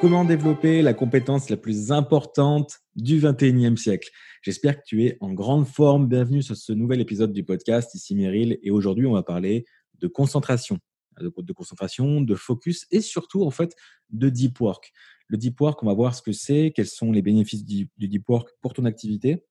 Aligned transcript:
Comment 0.00 0.24
développer 0.24 0.80
la 0.80 0.94
compétence 0.94 1.50
la 1.50 1.56
plus 1.56 1.90
importante 1.90 2.78
du 2.94 3.20
21e 3.20 3.76
siècle? 3.76 4.10
J'espère 4.42 4.76
que 4.76 4.84
tu 4.86 5.04
es 5.04 5.18
en 5.20 5.32
grande 5.32 5.66
forme. 5.66 6.06
Bienvenue 6.06 6.40
sur 6.40 6.56
ce 6.56 6.72
nouvel 6.72 7.00
épisode 7.00 7.32
du 7.32 7.42
podcast. 7.42 7.96
Ici 7.96 8.14
Meryl 8.14 8.60
et 8.62 8.70
aujourd'hui 8.70 9.06
on 9.06 9.14
va 9.14 9.24
parler 9.24 9.64
de 9.98 10.06
concentration, 10.06 10.78
de, 11.20 11.52
concentration, 11.52 12.20
de 12.20 12.34
focus 12.36 12.86
et 12.92 13.00
surtout 13.00 13.42
en 13.42 13.50
fait 13.50 13.74
de 14.10 14.28
deep 14.28 14.60
work. 14.60 14.92
Le 15.26 15.36
deep 15.36 15.60
work, 15.60 15.82
on 15.82 15.86
va 15.86 15.94
voir 15.94 16.14
ce 16.14 16.22
que 16.22 16.30
c'est, 16.30 16.72
quels 16.76 16.86
sont 16.86 17.10
les 17.10 17.20
bénéfices 17.20 17.64
du, 17.64 17.90
deep 17.98 18.28
work 18.28 18.50
pour 18.60 18.74
ton 18.74 18.84
activité. 18.84 19.46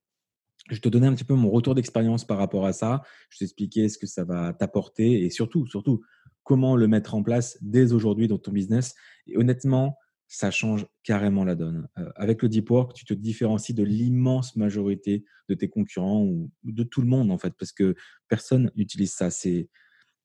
Je 0.69 0.79
te 0.79 0.87
donner 0.87 1.07
un 1.07 1.13
petit 1.13 1.25
peu 1.25 1.35
mon 1.35 1.49
retour 1.49 1.75
d'expérience 1.75 2.23
par 2.23 2.37
rapport 2.37 2.65
à 2.65 2.71
ça. 2.71 3.01
Je 3.31 3.35
vais 3.35 3.39
t'expliquer 3.39 3.89
ce 3.89 3.97
que 3.97 4.07
ça 4.07 4.23
va 4.23 4.53
t'apporter 4.53 5.25
et 5.25 5.29
surtout, 5.29 5.67
surtout, 5.67 5.99
comment 6.43 6.77
le 6.77 6.87
mettre 6.87 7.15
en 7.15 7.21
place 7.21 7.57
dès 7.59 7.91
aujourd'hui 7.91 8.29
dans 8.29 8.37
ton 8.37 8.53
business. 8.53 8.95
Et 9.27 9.35
honnêtement, 9.35 9.97
ça 10.27 10.51
change 10.51 10.85
carrément 11.03 11.43
la 11.43 11.55
donne. 11.55 11.87
Euh, 11.97 12.09
avec 12.15 12.41
le 12.41 12.49
deep 12.49 12.69
work, 12.69 12.93
tu 12.93 13.05
te 13.05 13.13
différencies 13.13 13.73
de 13.73 13.83
l'immense 13.83 14.55
majorité 14.55 15.23
de 15.49 15.55
tes 15.55 15.69
concurrents 15.69 16.23
ou 16.23 16.51
de 16.63 16.83
tout 16.83 17.01
le 17.01 17.07
monde 17.07 17.31
en 17.31 17.37
fait, 17.37 17.53
parce 17.57 17.71
que 17.71 17.95
personne 18.27 18.71
n'utilise 18.75 19.13
ça. 19.13 19.29
C'est 19.29 19.69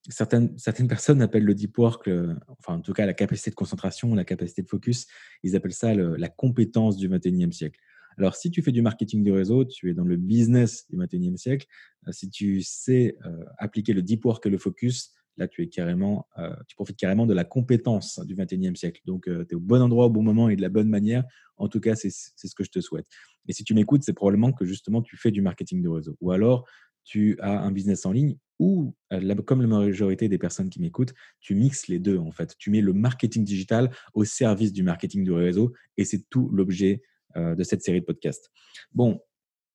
certaines, 0.09 0.56
certaines 0.59 0.88
personnes 0.97 1.23
appellent 1.23 1.45
le 1.45 1.55
deep 1.55 1.78
work, 1.78 2.11
enfin 2.48 2.75
en 2.75 2.80
tout 2.80 2.92
cas 2.92 3.06
la 3.06 3.15
capacité 3.15 3.51
de 3.51 3.55
concentration, 3.55 4.15
la 4.15 4.25
capacité 4.25 4.62
de 4.62 4.69
focus, 4.69 5.06
ils 5.42 5.55
appellent 5.55 5.73
ça 5.73 5.95
la 5.95 6.28
compétence 6.28 6.97
du 6.97 7.09
21e 7.09 7.53
siècle. 7.53 7.78
Alors 8.19 8.37
si 8.37 8.50
tu 8.50 8.62
fais 8.62 8.73
du 8.73 8.83
marketing 8.83 9.23
du 9.23 9.33
réseau, 9.33 9.64
tu 9.64 9.91
es 9.91 9.95
dans 9.95 10.05
le 10.05 10.16
business 10.16 10.87
du 10.91 10.97
21e 10.97 11.37
siècle. 11.37 11.66
Euh, 12.09 12.12
si 12.12 12.30
tu 12.30 12.62
sais 12.62 13.16
euh, 13.25 13.45
appliquer 13.59 13.92
le 13.92 14.03
deep 14.03 14.25
work 14.25 14.44
et 14.47 14.50
le 14.50 14.59
focus, 14.59 15.12
Là, 15.36 15.48
tu 15.48 15.62
es 15.62 15.69
carrément, 15.69 16.28
euh, 16.38 16.55
tu 16.69 16.77
profites 16.77 16.98
carrément 16.98 17.27
de 17.27 17.34
la 17.34 17.44
compétence 17.44 18.20
du 18.27 18.34
21e 18.34 18.77
siècle. 18.77 19.00
Donc, 19.06 19.28
euh, 19.28 19.44
tu 19.48 19.52
es 19.52 19.55
au 19.55 19.61
bon 19.61 19.80
endroit, 19.80 20.06
au 20.06 20.11
bon 20.11 20.22
moment 20.22 20.48
et 20.48 20.56
de 20.56 20.62
la 20.62 20.69
bonne 20.69 20.88
manière. 20.88 21.25
En 21.56 21.69
tout 21.69 21.80
cas, 21.80 21.94
c'est 21.94 22.11
ce 22.11 22.55
que 22.55 22.64
je 22.64 22.70
te 22.70 22.80
souhaite. 22.80 23.06
Et 23.48 23.53
si 23.53 23.64
tu 23.64 23.75
m'écoutes, 23.75 24.03
c'est 24.03 24.12
probablement 24.12 24.53
que 24.53 24.64
justement, 24.64 25.03
tu 25.03 25.16
fais 25.16 25.30
du 25.30 25.41
marketing 25.41 25.83
de 25.83 25.88
réseau. 25.88 26.16
Ou 26.20 26.33
alors, 26.33 26.69
tu 27.05 27.36
as 27.41 27.60
un 27.60 27.72
business 27.72 28.06
en 28.06 28.12
ligne 28.12 28.36
ou, 28.58 28.94
euh, 29.12 29.34
comme 29.42 29.60
la 29.60 29.66
majorité 29.66 30.28
des 30.28 30.38
personnes 30.38 30.70
qui 30.70 30.80
m'écoutent, 30.80 31.14
tu 31.41 31.55
mixes 31.55 31.88
les 31.88 31.98
deux, 31.98 32.19
en 32.19 32.30
fait. 32.30 32.55
Tu 32.58 32.70
mets 32.70 32.80
le 32.80 32.92
marketing 32.92 33.44
digital 33.44 33.91
au 34.14 34.25
service 34.25 34.72
du 34.72 34.83
marketing 34.83 35.25
de 35.25 35.33
réseau. 35.33 35.72
Et 35.97 36.05
c'est 36.05 36.28
tout 36.30 36.48
l'objet 36.50 37.03
de 37.34 37.62
cette 37.64 37.83
série 37.83 38.00
de 38.00 38.05
podcasts. 38.05 38.50
Bon, 38.92 39.19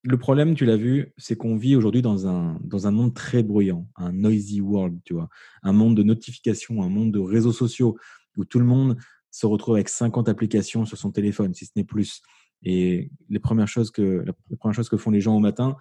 le 0.04 0.18
problème, 0.18 0.56
tu 0.56 0.66
l'as 0.66 0.78
vu, 0.78 1.14
c'est 1.18 1.36
qu'on 1.36 1.58
vit 1.58 1.76
aujourd'hui 1.76 2.02
dans 2.02 2.28
un, 2.28 2.60
dans 2.64 2.88
un 2.88 2.92
monde 2.92 3.14
très 3.14 3.44
bruyant, 3.44 3.88
un 3.96 4.12
noisy 4.14 4.62
world, 4.62 5.00
tu 5.04 5.14
vois, 5.14 5.30
un 5.64 5.74
monde 5.74 5.98
de 5.98 6.04
notifications, 6.04 6.82
un 6.84 6.90
monde 6.90 7.12
de 7.12 7.20
réseaux 7.20 7.52
sociaux 7.52 7.98
où 8.38 8.46
tout 8.46 8.60
le 8.60 8.66
monde 8.66 8.98
se 9.32 9.46
retrouve 9.46 9.76
avec 9.76 9.90
50 9.90 10.30
applications 10.30 10.86
sur 10.86 10.98
son 10.98 11.12
téléphone, 11.12 11.54
si 11.54 11.66
ce 11.66 11.72
n'est 11.76 11.84
plus. 11.84 12.22
Et 12.64 13.12
les 13.30 13.40
premières 13.40 13.68
choses 13.68 13.92
que, 13.92 14.24
la 14.26 14.34
première 14.58 14.76
chose 14.76 14.90
que 14.90 14.98
font 14.98 15.12
les 15.12 15.22
gens 15.22 15.36
au 15.36 15.40
matin, 15.40 15.76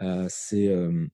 euh, 0.00 0.26
c'est 0.28 0.68
euh, 0.68 1.06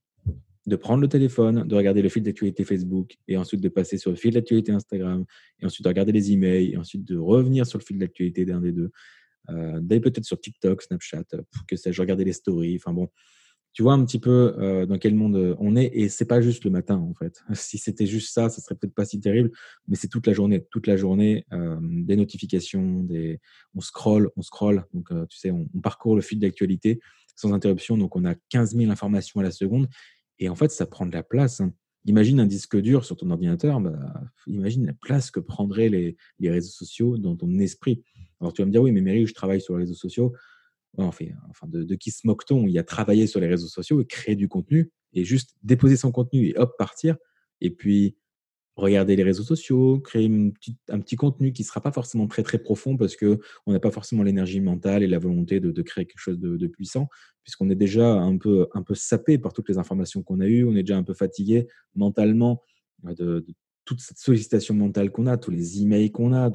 de 0.67 0.77
prendre 0.77 1.00
le 1.00 1.09
téléphone, 1.09 1.67
de 1.67 1.75
regarder 1.75 2.03
le 2.03 2.09
fil 2.09 2.22
d'actualité 2.22 2.65
Facebook, 2.65 3.17
et 3.28 3.37
ensuite 3.37 3.61
de 3.61 3.69
passer 3.69 3.98
sur 3.98 4.11
le 4.11 4.17
fil 4.17 4.34
d'actualité 4.34 4.72
Instagram, 4.72 5.25
et 5.61 5.67
ensuite 5.67 5.84
de 5.84 5.89
regarder 5.89 6.12
les 6.12 6.33
emails, 6.33 6.72
et 6.72 6.77
ensuite 6.77 7.05
de 7.05 7.17
revenir 7.17 7.67
sur 7.67 7.78
le 7.78 7.84
fil 7.84 7.98
d'actualité 7.98 8.45
d'un 8.45 8.61
des 8.61 8.72
deux 8.72 8.91
d'aller 9.48 10.00
peut-être 10.00 10.25
sur 10.25 10.41
TikTok, 10.41 10.83
Snapchat, 10.83 11.25
euh, 11.34 11.42
que 11.69 11.77
je 11.77 12.00
regardais 12.00 12.25
les 12.25 12.33
stories. 12.33 12.77
Enfin 12.77 12.92
bon, 12.92 13.09
tu 13.73 13.83
vois 13.83 13.92
un 13.92 14.05
petit 14.05 14.19
peu 14.19 14.55
euh, 14.59 14.87
dans 14.87 14.98
quel 14.98 15.14
monde 15.14 15.56
on 15.59 15.77
est 15.77 15.91
et 15.92 16.09
c'est 16.09 16.25
pas 16.25 16.41
juste 16.41 16.64
le 16.64 16.70
matin 16.70 16.97
en 16.97 17.14
fait. 17.14 17.42
Si 17.55 17.78
c'était 17.78 18.06
juste 18.06 18.33
ça, 18.33 18.48
ça 18.48 18.61
serait 18.61 18.75
peut-être 18.77 18.95
pas 18.95 19.05
si 19.05 19.20
terrible, 19.20 19.50
mais 19.89 19.97
c'est 19.97 20.09
toute 20.09 20.27
la 20.27 20.33
journée, 20.33 20.65
toute 20.70 20.87
la 20.87 20.97
journée, 20.97 21.47
des 21.81 22.16
notifications, 22.16 23.03
des, 23.03 23.41
on 23.75 23.81
scroll, 23.81 24.31
on 24.37 24.43
scroll, 24.43 24.84
donc 24.93 25.09
tu 25.28 25.38
sais, 25.38 25.50
on, 25.50 25.66
parcourt 25.82 26.16
le 26.16 26.22
fil 26.22 26.38
d'actualité 26.38 27.00
sans 27.37 27.53
interruption, 27.53 27.99
donc 27.99 28.15
on 28.16 28.25
a 28.25 28.34
15 28.50 28.76
000 28.76 28.93
informations 28.93 29.41
à 29.41 29.43
la 29.43 29.50
seconde 29.50 29.88
et 30.38 30.49
en 30.49 30.55
fait 30.55 30.71
ça 30.71 30.87
prend 30.87 31.06
de 31.06 31.12
la 31.12 31.22
place. 31.22 31.61
Hein. 31.61 31.72
Imagine 32.06 32.41
un 32.41 32.47
disque 32.47 32.76
dur 32.76 33.05
sur 33.05 33.16
ton 33.16 33.31
ordinateur, 33.31 33.81
bah, 33.81 33.99
imagine 34.47 34.87
la 34.87 34.93
place 34.93 35.31
que 35.31 35.41
prendraient 35.41 35.88
les, 35.88 36.16
les 36.38 36.50
réseaux 36.50 36.71
sociaux 36.71 37.16
dans 37.16 37.34
ton 37.34 37.59
esprit. 37.59 38.03
Alors 38.41 38.53
tu 38.53 38.62
vas 38.62 38.67
me 38.67 38.72
dire, 38.72 38.83
oui, 38.83 38.93
mais 38.93 39.00
Mary, 39.00 39.27
je 39.27 39.34
travaille 39.34 39.61
sur 39.61 39.75
les 39.75 39.84
réseaux 39.84 39.95
sociaux. 39.95 40.33
enfin, 40.97 41.27
de, 41.67 41.95
qui 41.95 42.11
se 42.11 42.27
moque-t-on? 42.27 42.67
Il 42.67 42.72
y 42.72 42.78
a 42.78 42.84
travailler 42.84 43.27
sur 43.27 43.41
les 43.41 43.49
réseaux 43.49 43.69
sociaux 43.69 44.00
et 44.00 44.06
créer 44.06 44.37
du 44.37 44.49
contenu 44.49 44.91
et 45.12 45.25
juste 45.25 45.55
déposer 45.62 45.97
son 45.97 46.12
contenu 46.12 46.49
et 46.49 46.59
hop, 46.59 46.75
partir. 46.78 47.17
Et 47.61 47.71
puis, 47.71 48.17
regarder 48.77 49.15
les 49.15 49.23
réseaux 49.23 49.44
sociaux, 49.44 50.00
créer 50.00 50.27
un 50.89 51.00
petit 51.00 51.17
contenu 51.17 51.53
qui 51.53 51.62
ne 51.62 51.67
sera 51.67 51.81
pas 51.81 51.93
forcément 51.93 52.27
très 52.27 52.43
très 52.43 52.59
profond 52.59 52.97
parce 52.97 53.17
qu'on 53.17 53.39
n'a 53.69 53.78
pas 53.78 53.93
forcément 53.93 54.25
l'énergie 54.25 54.61
mentale 54.61 55.03
et 55.03 55.06
la 55.06 55.19
volonté 55.19 55.61
de, 55.61 55.83
créer 55.83 56.06
quelque 56.06 56.19
chose 56.19 56.41
de, 56.41 56.67
puissant, 56.67 57.09
puisqu'on 57.44 57.71
est 57.71 57.77
déjà 57.77 58.12
un 58.12 58.37
peu, 58.37 58.67
un 58.75 58.83
peu 58.83 58.94
sapé 58.94 59.39
par 59.39 59.53
toutes 59.53 59.69
les 59.69 59.78
informations 59.78 60.23
qu'on 60.23 60.41
a 60.41 60.47
eues, 60.47 60.65
on 60.65 60.75
est 60.75 60.83
déjà 60.83 60.97
un 60.97 61.05
peu 61.05 61.15
fatigué 61.15 61.69
mentalement 61.94 62.62
de, 63.05 63.15
de 63.15 63.55
toute 63.84 64.00
cette 64.00 64.19
sollicitation 64.19 64.75
mentale 64.75 65.11
qu'on 65.11 65.27
a, 65.27 65.37
tous 65.37 65.50
les 65.50 65.83
emails 65.83 66.11
qu'on 66.11 66.33
a, 66.33 66.50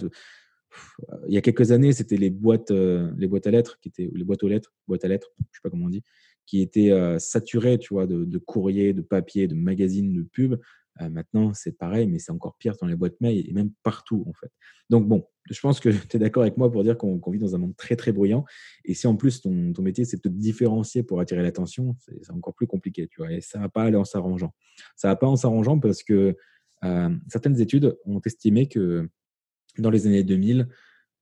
il 1.27 1.33
y 1.33 1.37
a 1.37 1.41
quelques 1.41 1.71
années, 1.71 1.93
c'était 1.93 2.17
les 2.17 2.29
boîtes, 2.29 2.71
euh, 2.71 3.11
les 3.17 3.27
boîtes 3.27 3.47
à 3.47 3.51
lettres, 3.51 3.79
qui 3.81 3.89
étaient, 3.89 4.09
les 4.13 4.23
boîtes 4.23 4.43
aux 4.43 4.47
lettres, 4.47 4.73
boîtes 4.87 5.05
à 5.05 5.07
lettres, 5.07 5.31
je 5.39 5.43
sais 5.57 5.61
pas 5.63 5.69
comment 5.69 5.85
on 5.85 5.89
dit, 5.89 6.03
qui 6.45 6.61
étaient 6.61 6.91
euh, 6.91 7.19
saturées, 7.19 7.77
tu 7.77 7.93
vois, 7.93 8.07
de, 8.07 8.37
courriers, 8.37 8.93
de 8.93 9.01
papiers, 9.01 9.47
de 9.47 9.55
magazines, 9.55 10.13
de 10.13 10.23
pubs. 10.23 10.59
Euh, 11.01 11.09
maintenant, 11.09 11.53
c'est 11.53 11.77
pareil, 11.77 12.07
mais 12.07 12.19
c'est 12.19 12.31
encore 12.31 12.55
pire 12.57 12.75
dans 12.81 12.87
les 12.87 12.95
boîtes 12.95 13.19
mail 13.21 13.47
et 13.47 13.53
même 13.53 13.71
partout, 13.83 14.25
en 14.27 14.33
fait. 14.33 14.51
Donc, 14.89 15.07
bon, 15.07 15.25
je 15.49 15.59
pense 15.59 15.79
que 15.79 15.89
tu 16.09 16.17
es 16.17 16.19
d'accord 16.19 16.43
avec 16.43 16.57
moi 16.57 16.71
pour 16.71 16.83
dire 16.83 16.97
qu'on 16.97 17.21
vit 17.29 17.39
dans 17.39 17.55
un 17.55 17.59
monde 17.59 17.75
très, 17.77 17.95
très 17.95 18.11
bruyant. 18.11 18.45
Et 18.83 18.93
si 18.93 19.07
en 19.07 19.15
plus 19.15 19.41
ton, 19.41 19.73
métier, 19.81 20.05
c'est 20.05 20.17
de 20.17 20.21
te 20.21 20.27
différencier 20.27 21.03
pour 21.03 21.19
attirer 21.19 21.41
l'attention, 21.41 21.95
c'est 21.99 22.31
encore 22.31 22.53
plus 22.53 22.67
compliqué, 22.67 23.07
tu 23.07 23.21
vois. 23.21 23.31
Et 23.31 23.41
ça 23.41 23.59
va 23.59 23.69
pas 23.69 23.83
aller 23.83 23.97
en 23.97 24.05
s'arrangeant. 24.05 24.53
Ça 24.95 25.07
va 25.07 25.15
pas 25.15 25.27
en 25.27 25.35
s'arrangeant 25.35 25.79
parce 25.79 26.03
que 26.03 26.35
certaines 27.27 27.59
études 27.59 27.97
ont 28.05 28.21
estimé 28.25 28.67
que 28.67 29.09
dans 29.81 29.89
les 29.89 30.07
années 30.07 30.23
2000, 30.23 30.67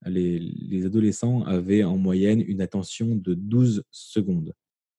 les, 0.06 0.86
adolescents 0.86 1.44
avaient 1.44 1.84
en 1.84 1.98
moyenne 1.98 2.44
une 2.46 2.62
attention 2.62 3.16
de 3.16 3.34
12 3.34 3.84
secondes. 3.92 4.54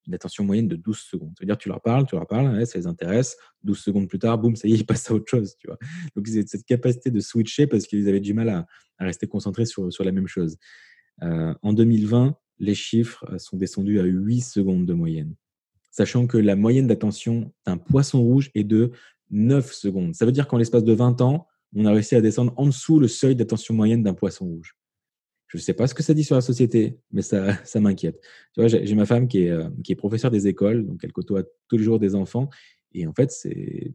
Une 0.07 0.15
attention 0.15 0.43
moyenne 0.43 0.67
de 0.67 0.75
12 0.75 0.97
secondes. 0.97 1.33
C'est-à-dire, 1.37 1.57
tu 1.57 1.69
leur 1.69 1.81
parles, 1.81 2.05
tu 2.07 2.15
leur 2.15 2.27
parles, 2.27 2.65
ça 2.65 2.79
les 2.79 2.87
intéresse. 2.87 3.37
12 3.63 3.77
secondes 3.77 4.07
plus 4.07 4.19
tard, 4.19 4.37
boum, 4.37 4.55
ça 4.55 4.67
y 4.67 4.73
est, 4.73 4.77
ils 4.77 4.85
passent 4.85 5.09
à 5.11 5.13
autre 5.13 5.29
chose. 5.29 5.55
Donc, 6.15 6.27
ils 6.27 6.37
avaient 6.37 6.47
cette 6.47 6.65
capacité 6.65 7.11
de 7.11 7.19
switcher 7.19 7.67
parce 7.67 7.85
qu'ils 7.85 8.07
avaient 8.09 8.19
du 8.19 8.33
mal 8.33 8.49
à, 8.49 8.65
rester 8.99 9.27
concentrés 9.27 9.65
sur, 9.65 9.91
sur, 9.93 10.03
la 10.03 10.11
même 10.11 10.27
chose. 10.27 10.57
Euh, 11.21 11.53
en 11.61 11.73
2020, 11.73 12.35
les 12.59 12.75
chiffres 12.75 13.25
sont 13.37 13.55
descendus 13.55 13.99
à 13.99 14.03
8 14.03 14.41
secondes 14.41 14.85
de 14.85 14.93
moyenne. 14.93 15.35
Sachant 15.91 16.27
que 16.27 16.37
la 16.37 16.55
moyenne 16.55 16.87
d'attention 16.87 17.53
d'un 17.65 17.77
poisson 17.77 18.21
rouge 18.21 18.51
est 18.55 18.63
de 18.63 18.91
9 19.31 19.71
secondes. 19.71 20.15
Ça 20.15 20.25
veut 20.25 20.31
dire 20.31 20.47
qu'en 20.47 20.57
l'espace 20.57 20.83
de 20.83 20.93
20 20.93 21.21
ans, 21.21 21.47
on 21.75 21.85
a 21.85 21.91
réussi 21.91 22.15
à 22.15 22.21
descendre 22.21 22.53
en 22.57 22.65
dessous 22.65 22.99
le 22.99 23.07
seuil 23.07 23.35
d'attention 23.35 23.73
moyenne 23.73 24.03
d'un 24.03 24.13
poisson 24.13 24.45
rouge. 24.45 24.75
Je 25.47 25.57
ne 25.57 25.61
sais 25.61 25.73
pas 25.73 25.87
ce 25.87 25.95
que 25.95 26.03
ça 26.03 26.13
dit 26.13 26.23
sur 26.23 26.35
la 26.35 26.41
société, 26.41 26.99
mais 27.11 27.21
ça, 27.21 27.53
ça 27.65 27.79
m'inquiète. 27.79 28.23
J'ai 28.57 28.95
ma 28.95 29.05
femme 29.05 29.27
qui 29.27 29.45
est, 29.45 29.49
euh, 29.49 29.69
professeure 29.97 30.31
des 30.31 30.47
écoles, 30.47 30.85
donc 30.85 30.99
elle 31.03 31.11
côtoie 31.11 31.43
tous 31.67 31.77
les 31.77 31.83
jours 31.83 31.99
des 31.99 32.15
enfants. 32.15 32.49
Et 32.93 33.05
en 33.07 33.13
fait, 33.13 33.31
c'est 33.31 33.93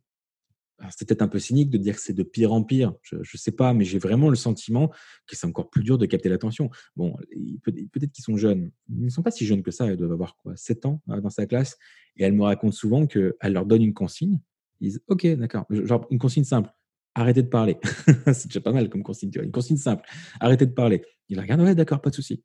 c'est 0.91 1.07
peut-être 1.07 1.23
un 1.23 1.29
peu 1.29 1.39
cynique 1.39 1.71
de 1.71 1.79
dire 1.79 1.95
que 1.95 2.01
c'est 2.01 2.13
de 2.13 2.25
pire 2.25 2.53
en 2.53 2.63
pire. 2.63 2.93
Je 3.03 3.17
ne 3.17 3.23
sais 3.39 3.53
pas, 3.53 3.73
mais 3.73 3.85
j'ai 3.85 3.99
vraiment 3.99 4.29
le 4.29 4.35
sentiment 4.35 4.89
que 5.27 5.37
c'est 5.37 5.47
encore 5.47 5.71
plus 5.71 5.83
dur 5.83 5.99
de 5.99 6.05
capter 6.05 6.29
l'attention. 6.29 6.69
Bon, 6.97 7.17
peut-être 7.63 8.13
qu'ils 8.13 8.25
sont 8.25 8.37
jeunes. 8.37 8.71
Ils 8.91 9.05
ne 9.05 9.09
sont 9.09 9.23
pas 9.23 9.31
si 9.31 9.47
jeunes 9.47 9.63
que 9.63 9.71
ça. 9.71 9.87
Ils 9.87 9.97
doivent 9.97 10.13
avoir 10.13 10.37
quoi 10.37 10.55
7 10.57 10.85
ans 10.87 11.01
euh, 11.11 11.21
dans 11.21 11.31
sa 11.31 11.47
classe. 11.47 11.79
Et 12.17 12.25
elle 12.25 12.33
me 12.33 12.43
raconte 12.43 12.75
souvent 12.75 13.07
qu'elle 13.07 13.35
leur 13.45 13.67
donne 13.67 13.83
une 13.83 13.95
consigne. 13.95 14.41
Ils 14.81 14.89
disent 14.89 15.03
OK, 15.07 15.27
d'accord. 15.37 15.65
Genre 15.71 16.07
une 16.11 16.19
consigne 16.19 16.45
simple 16.45 16.71
arrêtez 17.15 17.43
de 17.43 17.49
parler. 17.49 17.79
c'est 18.33 18.47
déjà 18.47 18.61
pas 18.61 18.73
mal 18.73 18.89
comme 18.89 19.03
consigne, 19.03 19.31
Une 19.43 19.53
consigne 19.53 19.77
simple. 19.77 20.09
Arrêtez 20.41 20.67
de 20.67 20.73
parler. 20.73 21.03
Il 21.29 21.41
regarde, 21.41 21.61
ouais, 21.63 21.75
d'accord, 21.75 22.01
pas 22.01 22.11
de 22.11 22.15
souci. 22.15 22.43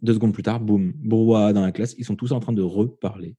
Deux 0.00 0.14
secondes 0.14 0.34
plus 0.34 0.42
tard, 0.42 0.60
boum, 0.60 0.92
brouhaha 0.96 1.52
dans 1.52 1.62
la 1.62 1.72
classe, 1.72 1.94
ils 1.98 2.04
sont 2.04 2.16
tous 2.16 2.32
en 2.32 2.40
train 2.40 2.52
de 2.52 2.62
reparler. 2.62 3.36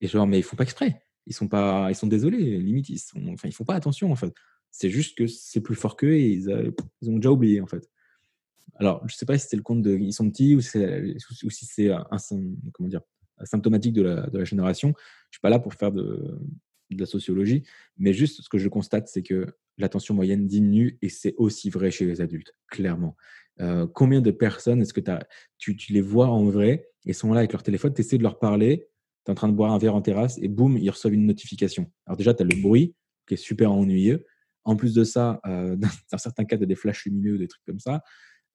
Et 0.00 0.06
genre, 0.06 0.26
mais 0.26 0.38
ils 0.38 0.42
font 0.42 0.56
pas 0.56 0.64
exprès. 0.64 1.02
Ils 1.26 1.34
sont 1.34 1.48
pas, 1.48 1.90
ils 1.90 1.96
sont 1.96 2.06
désolés, 2.06 2.58
limite, 2.58 2.88
ils 2.88 2.98
sont, 2.98 3.20
enfin, 3.28 3.48
ils 3.48 3.54
font 3.54 3.64
pas 3.64 3.74
attention, 3.74 4.12
en 4.12 4.16
fait. 4.16 4.32
C'est 4.70 4.90
juste 4.90 5.18
que 5.18 5.26
c'est 5.26 5.60
plus 5.60 5.74
fort 5.74 5.96
qu'eux 5.96 6.14
et 6.14 6.28
ils, 6.28 6.50
euh, 6.50 6.70
ont 7.06 7.16
déjà 7.16 7.30
oublié, 7.30 7.60
en 7.60 7.66
fait. 7.66 7.90
Alors, 8.76 9.06
je 9.08 9.16
sais 9.16 9.26
pas 9.26 9.36
si 9.38 9.48
c'est 9.48 9.56
le 9.56 9.62
compte 9.62 9.82
de, 9.82 9.96
ils 9.96 10.12
sont 10.12 10.30
petits 10.30 10.54
ou, 10.54 10.60
si 10.60 11.66
c'est 11.66 11.90
un, 11.90 12.06
comment 12.72 12.88
symptomatique 13.44 13.94
de 13.94 14.02
la, 14.02 14.26
de 14.28 14.38
la 14.38 14.44
génération. 14.44 14.94
Je 15.30 15.36
suis 15.36 15.40
pas 15.40 15.50
là 15.50 15.58
pour 15.58 15.74
faire 15.74 15.92
de, 15.92 16.38
de 16.94 17.00
la 17.00 17.06
sociologie, 17.06 17.64
mais 17.98 18.12
juste 18.12 18.42
ce 18.42 18.48
que 18.48 18.58
je 18.58 18.68
constate, 18.68 19.08
c'est 19.08 19.22
que 19.22 19.46
l'attention 19.78 20.14
moyenne 20.14 20.46
diminue 20.46 20.98
et 21.02 21.08
c'est 21.08 21.34
aussi 21.36 21.70
vrai 21.70 21.90
chez 21.90 22.04
les 22.04 22.20
adultes, 22.20 22.54
clairement. 22.68 23.16
Euh, 23.60 23.86
combien 23.86 24.20
de 24.20 24.30
personnes 24.30 24.82
est-ce 24.82 24.92
que 24.92 25.00
tu, 25.58 25.76
les 25.90 26.00
vois 26.00 26.28
en 26.28 26.44
vrai 26.44 26.88
et 27.06 27.12
sont 27.12 27.32
là 27.32 27.38
avec 27.38 27.52
leur 27.52 27.62
téléphone, 27.62 27.94
tu 27.94 28.00
essaies 28.00 28.18
de 28.18 28.22
leur 28.22 28.38
parler, 28.38 28.88
tu 29.24 29.30
es 29.30 29.32
en 29.32 29.34
train 29.34 29.48
de 29.48 29.54
boire 29.54 29.72
un 29.72 29.78
verre 29.78 29.94
en 29.94 30.02
terrasse 30.02 30.38
et 30.38 30.48
boum, 30.48 30.76
ils 30.76 30.90
reçoivent 30.90 31.14
une 31.14 31.26
notification. 31.26 31.90
Alors 32.06 32.16
déjà, 32.16 32.34
tu 32.34 32.42
as 32.42 32.46
le 32.46 32.60
bruit 32.60 32.94
qui 33.26 33.34
est 33.34 33.38
super 33.38 33.72
ennuyeux. 33.72 34.24
En 34.64 34.76
plus 34.76 34.94
de 34.94 35.04
ça, 35.04 35.40
euh, 35.46 35.76
dans 36.12 36.18
certains 36.18 36.44
cas, 36.44 36.56
tu 36.56 36.64
as 36.64 36.66
des 36.66 36.74
flashs 36.74 37.04
lumineux, 37.04 37.38
des 37.38 37.48
trucs 37.48 37.64
comme 37.64 37.80
ça. 37.80 38.02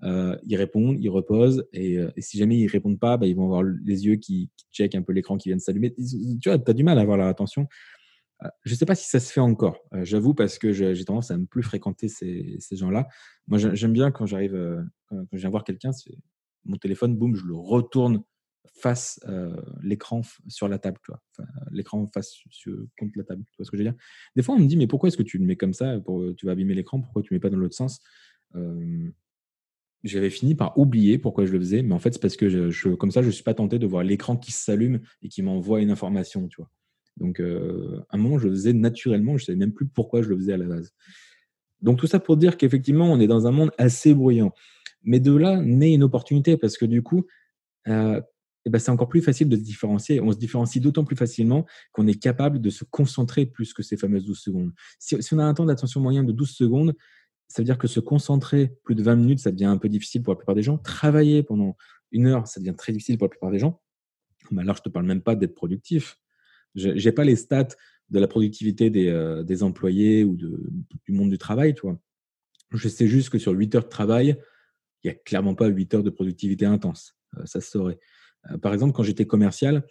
euh, 0.04 0.36
ils 0.44 0.56
répondent, 0.58 0.98
ils 1.00 1.10
reposent, 1.10 1.66
et, 1.74 2.00
si 2.18 2.38
jamais 2.38 2.58
ils 2.58 2.68
répondent 2.68 3.00
pas, 3.00 3.18
bah, 3.18 3.28
ils 3.28 3.36
vont 3.36 3.46
avoir 3.46 3.64
les 3.64 4.06
yeux 4.06 4.16
qui, 4.16 4.50
qui 4.72 4.84
un 4.94 5.02
peu 5.02 5.14
l'écran 5.14 5.38
qui 5.38 5.50
vient 5.50 5.56
de 5.56 5.62
s'allumer. 5.62 5.94
Tu 5.96 6.50
vois, 6.50 6.60
tu 6.60 6.72
as 6.72 6.74
du 6.74 6.84
mal 6.84 6.98
à 6.98 7.02
avoir 7.02 7.18
leur 7.18 7.28
attention. 7.28 7.68
Je 8.64 8.74
ne 8.74 8.76
sais 8.76 8.86
pas 8.86 8.96
si 8.96 9.08
ça 9.08 9.20
se 9.20 9.32
fait 9.32 9.42
encore, 9.42 9.78
j'avoue, 10.02 10.34
parce 10.34 10.58
que 10.58 10.72
j'ai 10.72 11.06
tendance 11.06 11.32
à 11.32 11.38
ne 11.38 11.46
plus 11.46 11.64
fréquenter 11.64 12.08
ces, 12.08 12.60
gens-là. 12.72 13.08
Moi, 13.48 13.58
j'aime 13.58 13.94
bien 13.94 14.12
quand 14.12 14.26
j'arrive, 14.26 14.86
quand 15.08 15.26
je 15.32 15.38
viens 15.38 15.50
voir 15.50 15.64
quelqu'un, 15.64 15.92
mon 16.66 16.78
téléphone, 16.78 17.16
boum, 17.16 17.36
je 17.36 17.46
le 17.46 17.56
retourne 17.56 18.24
face 18.74 19.20
euh, 19.28 19.56
l'écran 19.82 20.22
sur 20.48 20.68
la 20.68 20.80
table, 20.80 20.98
tu 21.04 21.12
vois. 21.12 21.22
l'écran 21.72 22.08
face 22.08 22.36
contre 22.98 23.12
la 23.16 23.24
table, 23.24 23.44
tu 23.52 23.58
vois 23.58 23.66
ce 23.66 23.72
que 23.72 23.78
je 23.78 23.84
veux 23.84 23.90
dire? 23.90 24.00
Des 24.36 24.44
fois, 24.44 24.56
on 24.56 24.60
me 24.60 24.68
dit, 24.68 24.78
mais 24.78 24.88
pourquoi 24.88 25.08
est-ce 25.08 25.18
que 25.18 25.24
tu 25.24 25.38
le 25.38 25.46
mets 25.46 25.56
comme 25.56 25.74
ça 25.74 26.00
pour, 26.00 26.24
Tu 26.36 26.46
vas 26.46 26.54
abîmer 26.54 26.74
l'écran, 26.74 27.02
pourquoi 27.02 27.22
tu 27.22 27.34
ne 27.34 27.38
mets 27.38 27.42
pas 27.42 27.50
dans 27.50 27.58
l'autre 27.58 27.76
sens? 27.76 28.02
Euh, 28.56 29.10
J'avais 30.04 30.30
fini 30.30 30.56
par 30.56 30.78
oublier 30.78 31.18
pourquoi 31.18 31.46
je 31.46 31.52
le 31.52 31.60
faisais, 31.60 31.84
mais 31.84 31.94
en 31.94 32.00
fait, 32.00 32.14
c'est 32.14 32.22
parce 32.22 32.38
que 32.38 32.96
comme 32.96 33.12
ça, 33.12 33.22
je 33.22 33.28
ne 33.28 33.32
suis 33.32 33.44
pas 33.44 33.54
tenté 33.54 33.80
de 33.80 33.88
voir 33.88 34.04
l'écran 34.04 34.38
qui 34.38 34.52
s'allume 34.52 35.02
et 35.22 35.30
qui 35.30 35.42
m'envoie 35.42 35.82
une 35.82 35.92
information, 35.92 36.48
tu 36.48 36.58
vois. 36.58 36.70
Donc, 37.18 37.40
euh, 37.40 38.04
à 38.10 38.16
un 38.16 38.20
moment, 38.20 38.40
je 38.40 38.48
le 38.48 38.54
faisais 38.54 38.74
naturellement, 38.74 39.38
je 39.38 39.44
ne 39.44 39.46
savais 39.48 39.58
même 39.58 39.74
plus 39.74 39.88
pourquoi 39.88 40.22
je 40.22 40.30
le 40.30 40.38
faisais 40.38 40.54
à 40.54 40.58
la 40.58 40.66
base. 40.66 40.94
Donc, 41.82 42.00
tout 42.00 42.08
ça 42.08 42.20
pour 42.20 42.38
dire 42.38 42.58
qu'effectivement, 42.58 43.12
on 43.12 43.20
est 43.20 43.28
dans 43.28 43.48
un 43.48 43.52
monde 43.52 43.72
assez 43.78 44.14
bruyant. 44.14 44.54
Mais 45.04 45.20
de 45.20 45.36
là 45.36 45.60
naît 45.62 45.94
une 45.94 46.04
opportunité 46.04 46.58
parce 46.58 46.78
que 46.78 46.86
du 46.86 47.02
coup, 47.02 47.26
eh 48.66 48.70
ben, 48.70 48.80
c'est 48.80 48.92
encore 48.92 49.10
plus 49.10 49.22
facile 49.22 49.50
de 49.50 49.56
se 49.56 49.62
différencier. 49.62 50.22
On 50.22 50.32
se 50.32 50.38
différencie 50.38 50.82
d'autant 50.82 51.04
plus 51.04 51.16
facilement 51.16 51.66
qu'on 51.94 52.08
est 52.08 52.22
capable 52.22 52.62
de 52.62 52.70
se 52.70 52.84
concentrer 52.84 53.46
plus 53.46 53.74
que 53.74 53.82
ces 53.82 53.98
fameuses 53.98 54.26
12 54.26 54.40
secondes. 54.40 54.72
Si, 55.00 55.18
on 55.34 55.40
a 55.40 55.44
un 55.44 55.54
temps 55.54 55.66
d'attention 55.66 56.00
moyen 56.00 56.24
de 56.24 56.32
12 56.32 56.50
secondes, 56.50 56.94
ça 57.48 57.62
veut 57.62 57.66
dire 57.66 57.78
que 57.78 57.88
se 57.88 58.00
concentrer 58.00 58.74
plus 58.84 58.96
de 58.96 59.04
20 59.04 59.16
minutes, 59.16 59.40
ça 59.40 59.52
devient 59.52 59.66
un 59.66 59.78
peu 59.78 59.90
difficile 59.90 60.22
pour 60.22 60.34
la 60.34 60.38
plupart 60.38 60.56
des 60.56 60.64
gens. 60.64 60.78
Travailler 60.78 61.44
pendant 61.44 61.76
une 62.12 62.28
heure, 62.28 62.48
ça 62.48 62.60
devient 62.60 62.76
très 62.78 62.94
difficile 62.94 63.18
pour 63.18 63.26
la 63.26 63.30
plupart 63.30 63.52
des 63.52 63.60
gens. 63.60 63.82
Mais 64.52 64.62
alors, 64.62 64.76
je 64.76 64.82
ne 64.82 64.86
te 64.86 64.90
parle 64.90 65.06
même 65.06 65.22
pas 65.22 65.36
d'être 65.36 65.56
productif. 65.56 66.21
Je 66.76 66.90
n'ai 66.90 67.12
pas 67.12 67.24
les 67.24 67.36
stats 67.36 67.76
de 68.12 68.20
la 68.20 68.28
productivité 68.28 68.90
des, 68.90 69.08
euh, 69.08 69.42
des 69.44 69.64
employés 69.64 70.24
ou 70.24 70.36
de, 70.36 70.62
du 71.06 71.12
monde 71.14 71.32
du 71.32 71.38
travail. 71.38 71.74
Tu 71.74 71.82
vois. 71.82 71.98
Je 72.72 72.88
sais 72.88 73.08
juste 73.08 73.30
que 73.30 73.40
sur 73.40 73.54
8 73.54 73.76
heures 73.76 73.84
de 73.84 73.90
travail, 73.90 74.38
il 75.04 75.10
n'y 75.10 75.12
a 75.12 75.20
clairement 75.20 75.56
pas 75.56 75.68
8 75.68 75.96
heures 75.96 76.04
de 76.04 76.10
productivité 76.10 76.66
intense. 76.66 77.16
Euh, 77.38 77.46
ça 77.46 77.62
se 77.62 77.72
saurait. 77.72 77.98
Euh, 78.52 78.58
par 78.58 78.74
exemple, 78.74 78.94
quand 78.94 79.04
j'étais 79.04 79.26
commercial, 79.26 79.84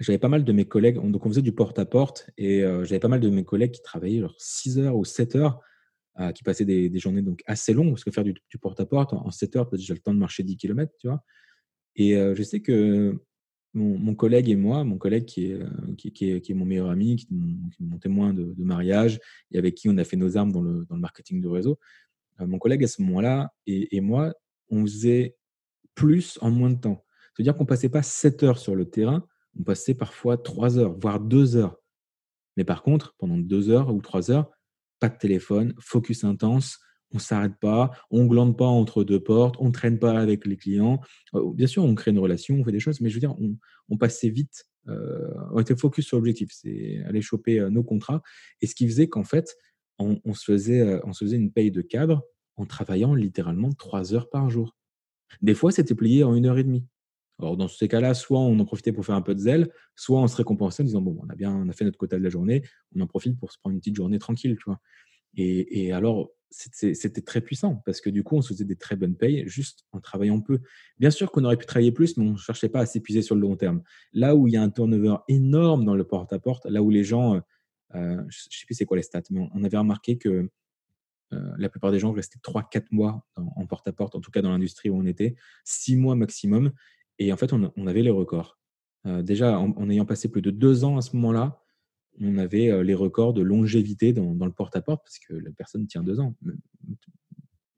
j'avais 0.00 0.18
pas 0.18 0.28
mal 0.28 0.44
de 0.44 0.52
mes 0.52 0.64
collègues, 0.64 0.98
on, 0.98 1.10
donc 1.10 1.26
on 1.26 1.28
faisait 1.28 1.42
du 1.42 1.52
porte-à-porte, 1.52 2.30
et 2.38 2.62
j'avais 2.84 3.00
pas 3.00 3.08
mal 3.08 3.20
de 3.20 3.28
mes 3.28 3.44
collègues 3.44 3.72
qui 3.72 3.82
travaillaient 3.82 4.20
genre 4.20 4.34
6 4.38 4.78
heures 4.78 4.96
ou 4.96 5.04
7 5.04 5.36
heures, 5.36 5.60
qui 6.34 6.42
passaient 6.42 6.64
des, 6.64 6.98
journées 6.98 7.20
donc 7.20 7.42
assez 7.44 7.74
longues, 7.74 7.90
parce 7.90 8.02
que 8.02 8.10
faire 8.10 8.24
du, 8.24 8.34
porte-à-porte 8.58 9.12
en, 9.12 9.30
7 9.30 9.56
heures, 9.56 9.68
peut-être 9.68 9.80
déjà 9.80 9.92
le 9.92 10.00
temps 10.00 10.14
de 10.14 10.18
marcher 10.18 10.42
10 10.42 10.56
km, 10.56 10.90
tu 10.98 11.08
vois. 11.08 11.22
Et 11.96 12.14
je 12.14 12.42
sais 12.42 12.60
que 12.60 13.20
mon, 13.74 14.14
collègue 14.14 14.48
et 14.48 14.56
moi, 14.56 14.84
mon 14.84 14.98
collègue 14.98 15.24
qui 15.24 15.50
est, 15.50 16.50
est, 16.50 16.54
mon 16.54 16.64
meilleur 16.64 16.90
ami, 16.90 17.16
qui, 17.16 17.26
est 17.30 17.84
mon 17.84 17.98
témoin 17.98 18.32
de, 18.32 18.54
mariage, 18.58 19.20
et 19.50 19.58
avec 19.58 19.74
qui 19.74 19.88
on 19.88 19.96
a 19.98 20.04
fait 20.04 20.16
nos 20.16 20.36
armes 20.36 20.52
dans 20.52 20.62
le, 20.62 20.86
marketing 20.90 21.40
de 21.40 21.48
réseau, 21.48 21.78
mon 22.38 22.58
collègue 22.58 22.84
à 22.84 22.88
ce 22.88 23.02
moment-là 23.02 23.52
et, 23.66 24.00
moi, 24.00 24.32
on 24.70 24.82
faisait 24.82 25.36
plus 25.94 26.38
en 26.40 26.50
moins 26.50 26.70
de 26.70 26.80
temps. 26.80 27.04
C'est-à-dire 27.34 27.56
qu'on 27.56 27.66
passait 27.66 27.88
pas 27.88 28.02
7 28.02 28.42
heures 28.44 28.58
sur 28.58 28.74
le 28.74 28.88
terrain, 28.88 29.26
on 29.58 29.62
passait 29.62 29.94
parfois 29.94 30.36
3 30.36 30.78
heures, 30.78 30.96
voire 30.98 31.20
2 31.20 31.56
heures. 31.56 31.76
Mais 32.56 32.64
par 32.64 32.82
contre, 32.82 33.14
pendant 33.18 33.36
2 33.36 33.70
heures 33.70 33.92
ou 33.92 34.00
3 34.00 34.30
heures, 34.30 34.50
pas 35.00 35.08
de 35.08 35.18
téléphone, 35.18 35.74
focus 35.80 36.24
intense, 36.24 36.78
on 37.14 37.18
s'arrête 37.18 37.56
pas, 37.60 37.92
on 38.10 38.26
glande 38.26 38.58
pas 38.58 38.66
entre 38.66 39.04
deux 39.04 39.20
portes, 39.20 39.54
on 39.60 39.70
traîne 39.70 39.98
pas 39.98 40.18
avec 40.18 40.44
les 40.46 40.56
clients. 40.56 41.00
Euh, 41.34 41.52
bien 41.54 41.66
sûr, 41.66 41.84
on 41.84 41.94
crée 41.94 42.10
une 42.10 42.18
relation, 42.18 42.56
on 42.56 42.64
fait 42.64 42.72
des 42.72 42.80
choses, 42.80 43.00
mais 43.00 43.08
je 43.08 43.14
veux 43.14 43.20
dire, 43.20 43.34
on, 43.88 43.96
passait 43.96 44.28
vite, 44.28 44.66
euh, 44.88 45.32
on 45.52 45.60
était 45.60 45.76
focus 45.76 46.06
sur 46.06 46.16
l'objectif, 46.16 46.50
c'est 46.52 47.02
aller 47.06 47.22
choper 47.22 47.60
euh, 47.60 47.70
nos 47.70 47.84
contrats. 47.84 48.20
Et 48.60 48.66
ce 48.66 48.74
qui 48.74 48.86
faisait 48.86 49.08
qu'en 49.08 49.24
fait, 49.24 49.56
on, 49.98 50.20
on, 50.24 50.34
se 50.34 50.44
faisait, 50.44 51.00
on 51.04 51.12
se 51.12 51.24
faisait 51.24 51.36
une 51.36 51.52
paye 51.52 51.70
de 51.70 51.80
cadre 51.80 52.24
en 52.56 52.66
travaillant 52.66 53.14
littéralement 53.14 53.72
3 53.72 54.12
heures 54.12 54.28
par 54.28 54.50
jour. 54.50 54.76
Des 55.40 55.54
fois, 55.54 55.70
c'était 55.70 55.94
plié 55.94 56.24
en 56.24 56.34
une 56.34 56.46
heure 56.46 56.58
et 56.58 56.64
demie. 56.64 56.84
Alors, 57.40 57.56
dans 57.56 57.66
ces 57.66 57.88
cas-là, 57.88 58.14
soit 58.14 58.38
on 58.38 58.58
en 58.58 58.64
profitait 58.64 58.92
pour 58.92 59.04
faire 59.04 59.16
un 59.16 59.22
peu 59.22 59.34
de 59.34 59.40
zèle, 59.40 59.68
soit 59.96 60.20
on 60.20 60.28
se 60.28 60.36
récompensait 60.36 60.82
en 60.82 60.86
disant 60.86 61.02
bon, 61.02 61.18
on 61.20 61.28
a 61.28 61.34
bien, 61.34 61.52
on 61.52 61.68
a 61.68 61.72
fait 61.72 61.84
notre 61.84 61.98
quota 61.98 62.16
de 62.16 62.22
la 62.22 62.30
journée, 62.30 62.62
on 62.94 63.00
en 63.00 63.06
profite 63.06 63.38
pour 63.38 63.50
se 63.52 63.58
prendre 63.58 63.74
une 63.74 63.80
petite 63.80 63.96
journée 63.96 64.18
tranquille, 64.18 64.56
tu 64.56 64.64
vois. 64.66 64.80
Et, 65.36 65.92
alors, 65.92 66.30
c'était 66.50 67.20
très 67.22 67.40
puissant 67.40 67.82
parce 67.84 68.00
que 68.00 68.10
du 68.10 68.22
coup, 68.22 68.36
on 68.36 68.42
se 68.42 68.52
faisait 68.52 68.64
des 68.64 68.76
très 68.76 68.96
bonnes 68.96 69.16
payes 69.16 69.42
juste 69.46 69.84
en 69.92 70.00
travaillant 70.00 70.40
peu. 70.40 70.60
Bien 70.98 71.10
sûr 71.10 71.32
qu'on 71.32 71.44
aurait 71.44 71.56
pu 71.56 71.66
travailler 71.66 71.92
plus, 71.92 72.16
mais 72.16 72.24
on 72.24 72.32
ne 72.32 72.36
cherchait 72.36 72.68
pas 72.68 72.80
à 72.80 72.86
s'épuiser 72.86 73.22
sur 73.22 73.34
le 73.34 73.40
long 73.40 73.56
terme. 73.56 73.82
Là 74.12 74.36
où 74.36 74.46
il 74.46 74.52
y 74.52 74.56
a 74.56 74.62
un 74.62 74.70
turnover 74.70 75.16
énorme 75.28 75.84
dans 75.84 75.96
le 75.96 76.04
porte-à-porte, 76.04 76.66
là 76.66 76.82
où 76.82 76.90
les 76.90 77.02
gens, 77.02 77.34
euh, 77.34 77.40
euh, 77.96 78.16
je 78.28 78.38
ne 78.46 78.50
sais 78.50 78.66
plus 78.66 78.74
c'est 78.74 78.84
quoi 78.84 78.96
les 78.96 79.02
stats, 79.02 79.22
mais 79.30 79.48
on 79.52 79.64
avait 79.64 79.76
remarqué 79.76 80.16
que 80.16 80.48
euh, 81.32 81.54
la 81.58 81.68
plupart 81.68 81.90
des 81.90 81.98
gens 81.98 82.12
restaient 82.12 82.38
3-4 82.38 82.86
mois 82.92 83.26
en 83.36 83.66
porte-à-porte, 83.66 84.14
en 84.14 84.20
tout 84.20 84.30
cas 84.30 84.42
dans 84.42 84.50
l'industrie 84.50 84.90
où 84.90 84.96
on 84.96 85.06
était, 85.06 85.34
6 85.64 85.96
mois 85.96 86.14
maximum. 86.14 86.70
Et 87.18 87.32
en 87.32 87.36
fait, 87.36 87.52
on, 87.52 87.86
avait 87.86 88.02
les 88.02 88.10
records. 88.10 88.58
Déjà, 89.04 89.58
en, 89.58 89.90
ayant 89.90 90.04
passé 90.04 90.28
plus 90.28 90.42
de 90.42 90.50
2 90.50 90.84
ans 90.84 90.96
à 90.96 91.02
ce 91.02 91.14
moment-là, 91.16 91.63
on 92.20 92.38
avait 92.38 92.70
euh, 92.70 92.82
les 92.82 92.94
records 92.94 93.34
de 93.34 93.42
longévité 93.42 94.12
dans, 94.12 94.32
le 94.32 94.52
porte-à-porte, 94.52 95.02
parce 95.04 95.18
que 95.18 95.34
la 95.34 95.50
personne 95.52 95.86
tient 95.86 96.02
2 96.02 96.20
ans, 96.20 96.36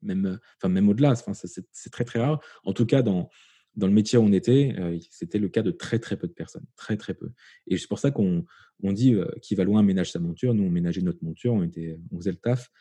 même, 0.01 0.39
enfin, 0.57 0.69
même 0.69 0.89
au-delà. 0.89 1.11
Enfin, 1.11 1.33
c'est 1.33 1.89
très, 1.89 2.05
très 2.05 2.19
rare. 2.19 2.39
En 2.63 2.73
tout 2.73 2.85
cas, 2.85 3.01
dans, 3.01 3.29
dans 3.75 3.87
le 3.87 3.93
métier 3.93 4.17
où 4.17 4.21
on 4.21 4.31
était, 4.31 4.75
c'était 5.09 5.39
le 5.39 5.49
cas 5.49 5.63
de 5.63 5.71
très 5.71 5.99
très 5.99 6.17
peu 6.17 6.27
de 6.27 6.33
personnes, 6.33 6.65
très 6.75 6.97
très 6.97 7.13
peu. 7.13 7.31
Et 7.67 7.77
c'est 7.77 7.87
pour 7.87 7.99
ça 7.99 8.11
qu'on 8.11 8.45
on 8.83 8.91
dit 8.93 9.15
qui 9.41 9.55
va 9.55 9.63
loin 9.63 9.83
ménage 9.83 10.11
sa 10.11 10.19
monture. 10.19 10.53
Nous, 10.53 10.63
on 10.63 10.69
ménageait 10.69 11.01
notre 11.01 11.23
monture, 11.23 11.53
on, 11.53 11.63
était, 11.63 11.99
faisait 12.15 12.31
le 12.31 12.37
taf 12.37 12.71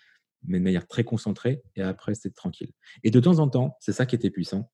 mais 0.45 0.59
de 0.59 0.65
manière 0.65 0.87
très 0.87 1.05
concentrée, 1.05 1.63
et 1.75 1.83
après, 1.83 2.15
c'était 2.15 2.31
tranquille. 2.31 2.73
Et 3.03 3.11
de 3.11 3.21
temps 3.21 3.39
en 3.39 3.49
temps, 3.49 3.77
c'est 3.81 3.93
ça 3.93 4.07
qui 4.07 4.15
était 4.15 4.31
puissant, 4.31 4.71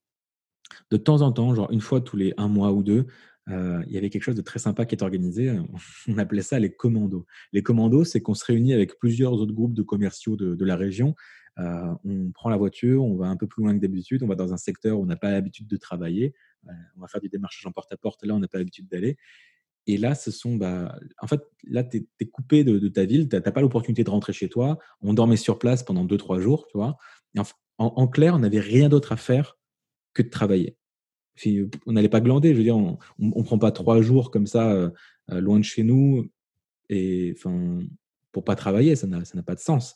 de 0.90 0.96
temps 0.96 1.22
en 1.22 1.32
temps, 1.32 1.54
genre 1.54 1.70
une 1.70 1.80
fois 1.80 2.00
tous 2.00 2.16
les 2.16 2.34
un 2.36 2.48
mois 2.48 2.72
ou 2.72 2.82
deux, 2.82 3.06
euh, 3.50 3.82
il 3.86 3.92
y 3.92 3.98
avait 3.98 4.10
quelque 4.10 4.22
chose 4.22 4.36
de 4.36 4.42
très 4.42 4.58
sympa 4.58 4.86
qui 4.86 4.94
est 4.94 5.02
organisé. 5.02 5.52
On 6.08 6.18
appelait 6.18 6.42
ça 6.42 6.58
les 6.58 6.72
commandos. 6.72 7.26
Les 7.52 7.62
commandos, 7.62 8.04
c'est 8.04 8.20
qu'on 8.20 8.34
se 8.34 8.44
réunit 8.44 8.72
avec 8.72 8.98
plusieurs 8.98 9.32
autres 9.32 9.52
groupes 9.52 9.74
de 9.74 9.82
commerciaux 9.82 10.36
de, 10.36 10.64
la 10.64 10.76
région. 10.76 11.14
Euh, 11.58 11.92
on 12.04 12.30
prend 12.30 12.48
la 12.48 12.56
voiture, 12.56 13.04
on 13.04 13.16
va 13.16 13.26
un 13.26 13.36
peu 13.36 13.46
plus 13.46 13.62
loin 13.62 13.74
que 13.74 13.80
d'habitude, 13.80 14.22
on 14.22 14.26
va 14.26 14.36
dans 14.36 14.54
un 14.54 14.56
secteur 14.56 14.98
où 14.98 15.02
on 15.02 15.06
n'a 15.06 15.16
pas 15.16 15.30
l'habitude 15.30 15.66
de 15.66 15.76
travailler. 15.76 16.34
Euh, 16.68 16.72
on 16.96 17.00
va 17.00 17.08
faire 17.08 17.20
du 17.20 17.28
démarchage 17.28 17.66
en 17.66 17.72
porte-à-porte, 17.72 18.24
là, 18.24 18.34
on 18.34 18.38
n'a 18.38 18.48
pas 18.48 18.58
l'habitude 18.58 18.88
d'aller. 18.88 19.16
Et 19.88 19.98
là, 19.98 20.14
ce 20.14 20.30
sont, 20.30 20.54
bah, 20.54 20.96
en 21.20 21.26
fait, 21.26 21.42
là, 21.64 21.82
tu 21.82 22.06
es, 22.20 22.26
coupé 22.26 22.62
de, 22.62 22.88
ta 22.88 23.04
ville, 23.04 23.28
tu 23.28 23.34
n'as 23.34 23.42
pas 23.42 23.60
l'opportunité 23.60 24.04
de 24.04 24.10
rentrer 24.10 24.32
chez 24.32 24.48
toi. 24.48 24.78
On 25.00 25.12
dormait 25.12 25.36
sur 25.36 25.58
place 25.58 25.82
pendant 25.82 26.06
2-3 26.06 26.40
jours, 26.40 26.68
tu 26.68 26.78
vois. 26.78 26.96
en, 27.78 28.06
clair, 28.06 28.36
on 28.36 28.38
n'avait 28.38 28.60
rien 28.60 28.88
d'autre 28.88 29.10
à 29.10 29.16
faire 29.16 29.58
que 30.14 30.22
de 30.22 30.28
travailler. 30.28 30.76
On 31.86 31.92
n'allait 31.92 32.08
pas 32.08 32.20
glander, 32.20 32.52
je 32.52 32.58
veux 32.58 32.62
dire, 32.62 32.76
on 32.76 32.98
ne 33.18 33.42
prend 33.42 33.58
pas 33.58 33.72
3 33.72 34.02
jours 34.02 34.30
comme 34.30 34.46
ça, 34.46 34.70
euh, 34.70 34.90
euh, 35.30 35.40
loin 35.40 35.58
de 35.58 35.64
chez 35.64 35.82
nous, 35.82 36.30
et 36.88 37.34
enfin, 37.36 37.80
pour 38.32 38.44
pas 38.44 38.54
travailler, 38.56 38.96
ça 38.96 39.06
n'a 39.06 39.42
pas 39.44 39.54
de 39.54 39.60
sens. 39.60 39.94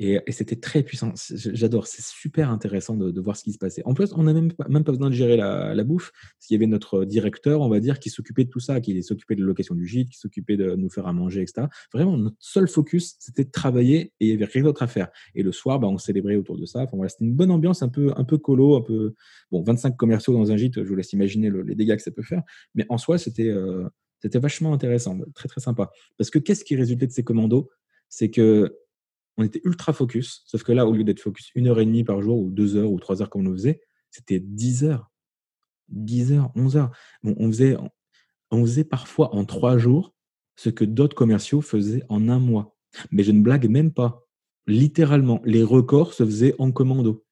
Et, 0.00 0.20
c'était 0.28 0.56
très 0.56 0.84
puissant. 0.84 1.12
J'adore. 1.34 1.88
C'est 1.88 2.04
super 2.04 2.50
intéressant 2.50 2.96
de, 2.96 3.20
voir 3.20 3.36
ce 3.36 3.42
qui 3.42 3.52
se 3.52 3.58
passait. 3.58 3.82
En 3.84 3.94
plus, 3.94 4.12
on 4.14 4.22
n'a 4.22 4.32
même, 4.32 4.52
pas 4.52 4.92
besoin 4.92 5.10
de 5.10 5.14
gérer 5.14 5.36
la, 5.36 5.84
bouffe, 5.84 6.12
parce 6.12 6.46
qu'il 6.46 6.54
y 6.54 6.58
avait 6.58 6.68
notre 6.68 7.04
directeur, 7.04 7.60
on 7.60 7.68
va 7.68 7.80
dire, 7.80 7.98
qui 7.98 8.08
s'occupait 8.08 8.44
de 8.44 8.50
tout 8.50 8.60
ça, 8.60 8.80
qui 8.80 9.02
s'occupait 9.02 9.34
de 9.34 9.40
la 9.40 9.48
location 9.48 9.74
du 9.74 9.86
gîte, 9.86 10.10
qui 10.10 10.18
s'occupait 10.18 10.56
de 10.56 10.76
nous 10.76 10.88
faire 10.88 11.08
à 11.08 11.12
manger, 11.12 11.42
etc. 11.42 11.66
Vraiment, 11.92 12.16
notre 12.16 12.36
seul 12.38 12.68
focus, 12.68 13.16
c'était 13.18 13.44
de 13.44 13.50
travailler 13.50 14.12
et 14.20 14.26
il 14.26 14.28
n'y 14.28 14.34
avait 14.34 14.52
rien 14.52 14.62
d'autre 14.62 14.84
à 14.84 14.86
faire. 14.86 15.08
Et 15.34 15.42
le 15.42 15.50
soir, 15.50 15.80
bah, 15.80 15.88
on 15.88 15.98
célébrait 15.98 16.36
autour 16.36 16.56
de 16.56 16.64
ça. 16.64 16.86
C'était 17.08 17.24
une 17.24 17.34
bonne 17.34 17.50
ambiance, 17.50 17.82
un 17.82 17.88
peu, 17.88 18.12
colo, 18.38 18.76
un 18.76 18.82
peu. 18.82 19.14
Bon, 19.50 19.62
25 19.62 19.96
commerciaux 19.96 20.32
dans 20.32 20.52
un 20.52 20.56
gîte, 20.56 20.82
je 20.84 20.88
vous 20.88 20.94
laisse 20.94 21.12
imaginer 21.12 21.50
les 21.50 21.74
dégâts 21.74 21.96
que 21.96 22.02
ça 22.02 22.12
peut 22.12 22.22
faire. 22.22 22.42
Mais 22.74 22.86
en 22.88 22.98
soi. 22.98 23.16
Euh, 23.40 23.88
c'était 24.20 24.38
vachement 24.38 24.72
intéressant, 24.72 25.18
très 25.34 25.48
très 25.48 25.60
sympa. 25.60 25.90
Parce 26.16 26.30
que 26.30 26.38
qu'est-ce 26.38 26.64
qui 26.64 26.76
résultait 26.76 27.06
de 27.06 27.12
ces 27.12 27.22
commandos? 27.22 27.70
C'est 28.08 28.30
que 28.30 28.76
on 29.38 29.44
était 29.44 29.60
ultra 29.64 29.92
focus, 29.92 30.42
sauf 30.46 30.64
que 30.64 30.72
là, 30.72 30.86
au 30.86 30.92
lieu 30.92 31.04
d'être 31.04 31.20
focus 31.20 31.50
une 31.54 31.68
heure 31.68 31.78
et 31.78 31.86
demie 31.86 32.04
par 32.04 32.20
jour, 32.20 32.38
ou 32.40 32.50
deux 32.50 32.76
heures, 32.76 32.90
ou 32.90 32.98
trois 32.98 33.22
heures 33.22 33.30
comme 33.30 33.46
on 33.46 33.50
le 33.50 33.56
faisait, 33.56 33.80
c'était 34.10 34.40
dix 34.40 34.84
heures. 34.84 35.10
dix 35.88 36.32
heures, 36.32 36.50
onze 36.56 36.76
heures. 36.76 36.90
on, 37.22 37.46
faisait, 37.46 37.76
on 38.50 38.62
faisait 38.62 38.84
parfois 38.84 39.34
en 39.34 39.44
trois 39.44 39.78
jours 39.78 40.12
ce 40.56 40.70
que 40.70 40.84
d'autres 40.84 41.14
commerciaux 41.14 41.60
faisaient 41.60 42.02
en 42.08 42.28
un 42.28 42.40
mois. 42.40 42.76
Mais 43.12 43.22
je 43.22 43.30
ne 43.30 43.40
blague 43.40 43.68
même 43.68 43.92
pas. 43.92 44.26
Littéralement, 44.66 45.40
les 45.44 45.62
records 45.62 46.14
se 46.14 46.24
faisaient 46.24 46.56
en 46.58 46.72
commando. 46.72 47.24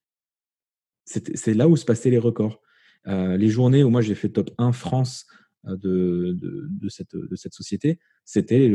C'est 1.04 1.54
là 1.54 1.68
où 1.68 1.76
se 1.76 1.84
passaient 1.84 2.10
les 2.10 2.18
records. 2.18 2.60
Euh, 3.08 3.36
les 3.36 3.48
journées 3.48 3.84
où 3.84 3.90
moi 3.90 4.00
j'ai 4.00 4.14
fait 4.14 4.28
top 4.28 4.50
1 4.58 4.72
France 4.72 5.26
de, 5.66 6.36
de, 6.38 6.88
cette, 6.88 7.16
de 7.16 7.36
cette 7.36 7.54
société, 7.54 7.98
c'était 8.24 8.72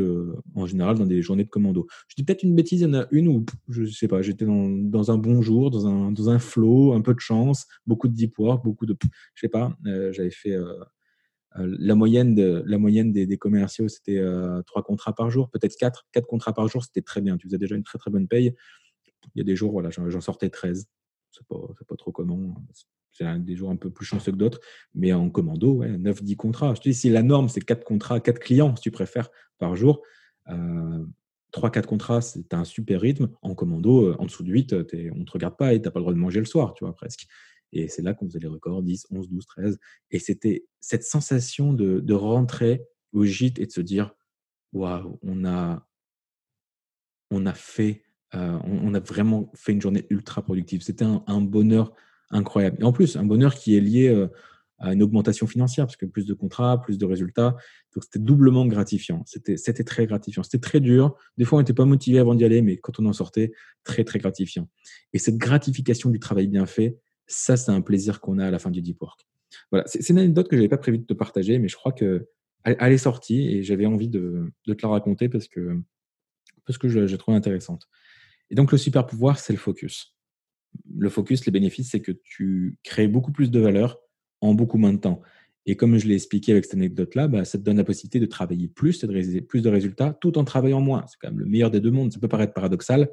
en 0.56 0.66
général 0.66 0.98
dans 0.98 1.06
des 1.06 1.22
journées 1.22 1.44
de 1.44 1.50
commando. 1.50 1.88
Je 2.08 2.16
dis 2.16 2.24
peut-être 2.24 2.44
une 2.44 2.56
bêtise, 2.56 2.82
il 2.82 2.84
y 2.84 2.88
en 2.88 2.94
a 2.94 3.08
une 3.12 3.28
où, 3.28 3.46
je 3.70 3.86
sais 3.86 4.08
pas, 4.08 4.22
j'étais 4.22 4.46
dans, 4.46 4.70
dans, 4.70 5.12
un 5.12 5.18
bon 5.18 5.42
jour, 5.42 5.72
dans 5.72 5.88
un, 5.88 6.12
dans 6.12 6.30
un 6.30 6.40
flow, 6.40 6.94
un 6.94 7.02
peu 7.02 7.14
de 7.14 7.20
chance, 7.20 7.66
beaucoup 7.86 8.08
de 8.08 8.14
deep 8.14 8.38
work, 8.40 8.64
beaucoup 8.64 8.86
de, 8.86 8.96
je 9.36 9.42
sais 9.42 9.50
pas, 9.50 9.76
j'avais 9.86 10.32
fait 10.32 10.58
la 11.56 11.96
moyenne, 11.96 12.36
de, 12.36 12.64
la 12.66 12.78
moyenne 12.78 13.12
des, 13.12 13.38
commerciaux, 13.38 13.88
c'était 13.88 14.24
trois 14.66 14.84
contrats 14.84 15.14
par 15.14 15.30
jour, 15.30 15.50
peut-être 15.50 15.76
quatre, 15.78 16.08
quatre 16.12 16.28
contrats 16.28 16.54
par 16.54 16.68
jour, 16.68 16.84
c'était 16.84 17.02
très 17.02 17.22
bien. 17.22 17.38
Tu 17.38 17.48
faisais 17.48 17.58
déjà 17.58 17.76
une 17.76 17.84
très 17.84 17.98
très 17.98 18.12
bonne 18.12 18.28
paye. 18.28 18.56
Il 19.36 19.40
y 19.40 19.42
a 19.42 19.44
des 19.44 19.56
jours, 19.56 19.72
voilà, 19.72 19.90
j'en 19.90 20.22
sortais 20.22 20.50
13. 20.50 20.88
C'est 21.32 21.48
pas, 21.48 21.56
pas 21.88 21.96
trop 21.96 22.12
comment. 22.12 22.56
C'est 23.12 23.44
des 23.44 23.56
jours 23.56 23.70
un 23.70 23.76
peu 23.76 23.90
plus 23.90 24.06
chanceux 24.06 24.32
que 24.32 24.38
d'autres. 24.38 24.60
Mais 24.94 25.14
en 25.14 25.30
commando, 25.30 25.74
ouais, 25.74 25.90
9-10 25.98 26.36
contrats. 26.36 26.74
Je 26.76 26.82
te 26.82 26.90
dis, 26.90 26.96
si 26.96 27.10
la 27.10 27.24
norme, 27.24 27.50
c'est 27.50 27.62
4 27.62 27.84
contrats, 27.84 28.20
4 28.20 28.40
clients, 28.40 28.76
si 28.76 28.84
tu 28.84 28.92
préfères, 28.92 29.30
par 29.58 29.76
jour, 29.76 30.02
euh, 30.50 31.06
3-4 31.52 31.86
contrats, 31.86 32.22
c'est 32.22 32.54
un 32.54 32.64
super 32.64 33.02
rythme. 33.02 33.30
En 33.42 33.56
commando, 33.56 34.08
euh, 34.08 34.16
en 34.20 34.26
dessous 34.26 34.44
de 34.44 34.52
8, 34.52 34.74
on 34.74 34.78
ne 35.18 35.26
te 35.26 35.32
regarde 35.32 35.58
pas 35.58 35.74
et 35.74 35.82
tu 35.82 35.86
n'as 35.86 35.92
pas 35.92 36.00
le 36.00 36.04
droit 36.04 36.14
de 36.14 36.20
manger 36.20 36.40
le 36.40 36.46
soir, 36.46 36.74
tu 36.74 36.86
vois, 36.86 36.94
presque. 36.94 37.28
Et 37.74 37.88
c'est 37.88 38.02
là 38.02 38.14
qu'on 38.14 38.28
faisait 38.28 38.40
les 38.40 38.48
records, 38.48 38.84
10, 38.84 39.08
11, 39.12 39.30
12, 39.30 39.46
13. 39.46 39.80
Et 40.12 40.20
c'était 40.20 40.66
cette 40.80 41.04
sensation 41.04 41.74
de, 41.74 42.00
de 42.00 42.14
rentrer 42.14 42.84
au 43.14 43.26
gîte 43.26 43.60
et 43.60 43.66
de 43.66 43.72
se 43.72 43.82
dire, 43.82 44.14
waouh, 44.74 45.20
on 45.22 45.46
a, 45.46 45.86
on 47.30 47.46
a 47.46 47.54
fait 47.54 48.04
euh, 48.34 48.58
on, 48.64 48.94
a 48.94 49.00
vraiment 49.00 49.52
fait 49.56 49.74
une 49.74 49.82
journée 49.82 50.06
ultra 50.10 50.42
productive. 50.42 50.82
C'était 50.82 51.06
un, 51.06 51.42
bonheur 51.42 51.94
incroyable. 52.32 52.78
Et 52.80 52.84
en 52.84 52.94
plus, 52.94 53.16
un 53.16 53.26
bonheur 53.26 53.56
qui 53.56 53.76
est 53.76 53.82
lié 53.82 54.08
euh, 54.10 54.28
à 54.82 54.94
une 54.94 55.04
augmentation 55.04 55.46
financière, 55.46 55.86
parce 55.86 55.96
que 55.96 56.06
plus 56.06 56.26
de 56.26 56.34
contrats, 56.34 56.82
plus 56.82 56.98
de 56.98 57.06
résultats. 57.06 57.56
Donc, 57.94 58.04
c'était 58.04 58.20
doublement 58.20 58.66
gratifiant. 58.66 59.24
C'était, 59.26 59.84
très 59.84 60.08
gratifiant. 60.08 60.42
C'était 60.44 60.60
très 60.60 60.80
dur. 60.80 61.16
Des 61.38 61.46
fois, 61.46 61.60
on 61.60 61.62
n'était 61.62 61.74
pas 61.74 61.86
motivé 61.86 62.18
avant 62.20 62.34
d'y 62.34 62.44
aller, 62.44 62.62
mais 62.62 62.78
quand 62.78 63.00
on 63.00 63.06
en 63.06 63.14
sortait, 63.14 63.52
très, 63.84 64.04
très 64.04 64.18
gratifiant. 64.18 64.68
Et 65.14 65.20
cette 65.20 65.38
gratification 65.38 66.10
du 66.10 66.20
travail 66.20 66.48
bien 66.48 66.66
fait, 66.66 66.98
ça, 67.28 67.58
c'est 67.58 67.72
un 67.72 67.82
plaisir 67.82 68.20
qu'on 68.20 68.40
a 68.40 68.48
à 68.48 68.52
la 68.52 68.60
fin 68.60 68.72
du 68.72 68.82
deep 68.82 69.00
work. 69.02 69.22
Voilà, 69.70 69.86
c'est, 69.88 70.08
une 70.10 70.18
anecdote 70.18 70.48
que 70.48 70.56
je 70.56 70.62
n'avais 70.62 70.70
pas 70.70 70.78
prévu 70.78 70.98
de 70.98 71.06
te 71.06 71.14
partager, 71.14 71.60
mais 71.60 71.68
je 71.68 71.76
crois 71.76 71.92
qu'elle 71.92 72.26
est 72.66 72.98
sortie 72.98 73.50
et 73.50 73.64
j'avais 73.64 73.86
envie 73.86 74.10
de, 74.10 74.52
te 74.66 74.82
la 74.82 74.90
raconter 74.90 75.30
parce 75.30 75.48
que, 75.48 75.80
parce 76.66 76.80
que 76.80 76.90
je, 76.90 77.06
je 77.06 77.16
trouve 77.18 77.36
intéressante. 77.36 77.88
Et 78.50 78.56
donc, 78.56 78.72
le 78.72 78.78
super 78.80 79.06
pouvoir, 79.06 79.38
c'est 79.38 79.54
le 79.54 79.60
focus. 79.60 80.16
Le 80.98 81.10
focus, 81.10 81.46
les 81.46 81.52
bénéfices, 81.52 81.92
c'est 81.92 82.02
que 82.02 82.12
tu 82.12 82.78
crées 82.84 83.08
beaucoup 83.08 83.32
plus 83.32 83.52
de 83.52 83.60
valeur 83.60 84.00
en 84.42 84.54
beaucoup 84.54 84.78
moins 84.78 84.94
de 84.94 85.00
temps. 85.00 85.22
Et 85.66 85.76
comme 85.76 85.98
je 85.98 86.08
l'ai 86.08 86.16
expliqué 86.16 86.52
avec 86.52 86.66
cette 86.66 86.74
anecdote-là, 86.74 87.28
bah, 87.28 87.46
ça 87.46 87.58
te 87.58 87.64
donne 87.64 87.78
la 87.78 87.84
possibilité 87.84 88.20
de 88.20 88.26
travailler 88.26 88.68
plus, 88.68 89.00
de 89.00 89.08
réaliser 89.08 89.42
plus 89.42 89.62
de 89.62 89.70
résultats 89.70 90.18
tout 90.20 90.38
en 90.38 90.44
travaillant 90.44 90.82
moins. 90.82 91.06
C'est 91.08 91.18
quand 91.22 91.30
même 91.30 91.40
le 91.40 91.46
meilleur 91.46 91.70
des 91.70 91.80
deux 91.80 91.92
mondes. 91.92 92.12
Ça 92.12 92.20
peut 92.20 92.28
paraître 92.28 92.54
paradoxal. 92.54 93.10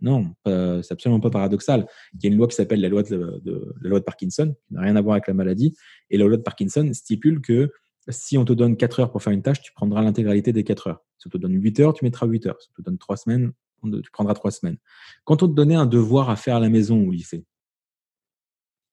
Non, 0.00 0.34
c'est 0.44 0.92
absolument 0.92 1.20
pas 1.20 1.30
paradoxal. 1.30 1.86
Il 2.14 2.24
y 2.24 2.26
a 2.26 2.30
une 2.30 2.36
loi 2.36 2.48
qui 2.48 2.56
s'appelle 2.56 2.80
la 2.80 2.88
loi 2.88 3.02
de, 3.02 3.40
la 3.80 3.88
loi 3.88 3.98
de 3.98 4.04
Parkinson, 4.04 4.54
qui 4.66 4.74
n'a 4.74 4.82
rien 4.82 4.96
à 4.96 5.00
voir 5.00 5.14
avec 5.14 5.26
la 5.26 5.34
maladie. 5.34 5.74
Et 6.10 6.18
la 6.18 6.26
loi 6.26 6.36
de 6.36 6.42
Parkinson 6.42 6.90
stipule 6.92 7.40
que 7.40 7.70
si 8.08 8.36
on 8.36 8.44
te 8.44 8.52
donne 8.52 8.76
4 8.76 9.00
heures 9.00 9.10
pour 9.10 9.22
faire 9.22 9.32
une 9.32 9.42
tâche, 9.42 9.62
tu 9.62 9.72
prendras 9.72 10.02
l'intégralité 10.02 10.52
des 10.52 10.64
4 10.64 10.88
heures. 10.88 11.04
Si 11.18 11.28
on 11.28 11.30
te 11.30 11.38
donne 11.38 11.54
8 11.54 11.80
heures, 11.80 11.94
tu 11.94 12.04
mettras 12.04 12.26
8 12.26 12.46
heures. 12.46 12.60
Si 12.60 12.68
on 12.72 12.82
te 12.82 12.82
donne 12.82 12.98
3 12.98 13.16
semaines, 13.16 13.52
tu 13.82 14.10
prendras 14.10 14.34
trois 14.34 14.50
semaines. 14.50 14.78
Quand 15.24 15.42
on 15.42 15.48
te 15.48 15.54
donnait 15.54 15.74
un 15.74 15.86
devoir 15.86 16.30
à 16.30 16.36
faire 16.36 16.56
à 16.56 16.60
la 16.60 16.68
maison 16.68 16.98
ou 16.98 17.08
au 17.08 17.12
lycée, 17.12 17.44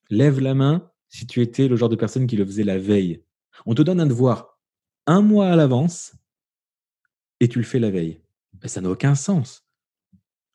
lève 0.10 0.40
la 0.40 0.54
main 0.54 0.92
si 1.08 1.28
tu 1.28 1.42
étais 1.42 1.68
le 1.68 1.76
genre 1.76 1.90
de 1.90 1.96
personne 1.96 2.28
qui 2.28 2.36
le 2.36 2.46
faisait 2.46 2.64
la 2.64 2.78
veille. 2.78 3.24
On 3.66 3.76
te 3.76 3.82
donne 3.82 4.00
un 4.00 4.08
devoir 4.08 4.54
un 5.06 5.22
mois 5.22 5.50
à 5.50 5.56
l'avance 5.56 6.16
et 7.40 7.48
tu 7.48 7.60
le 7.60 7.66
fais 7.66 7.80
la 7.80 7.92
veille. 7.92 8.22
Ben, 8.54 8.68
ça 8.68 8.82
n'a 8.82 8.90
aucun 8.90 9.16
sens. 9.16 9.66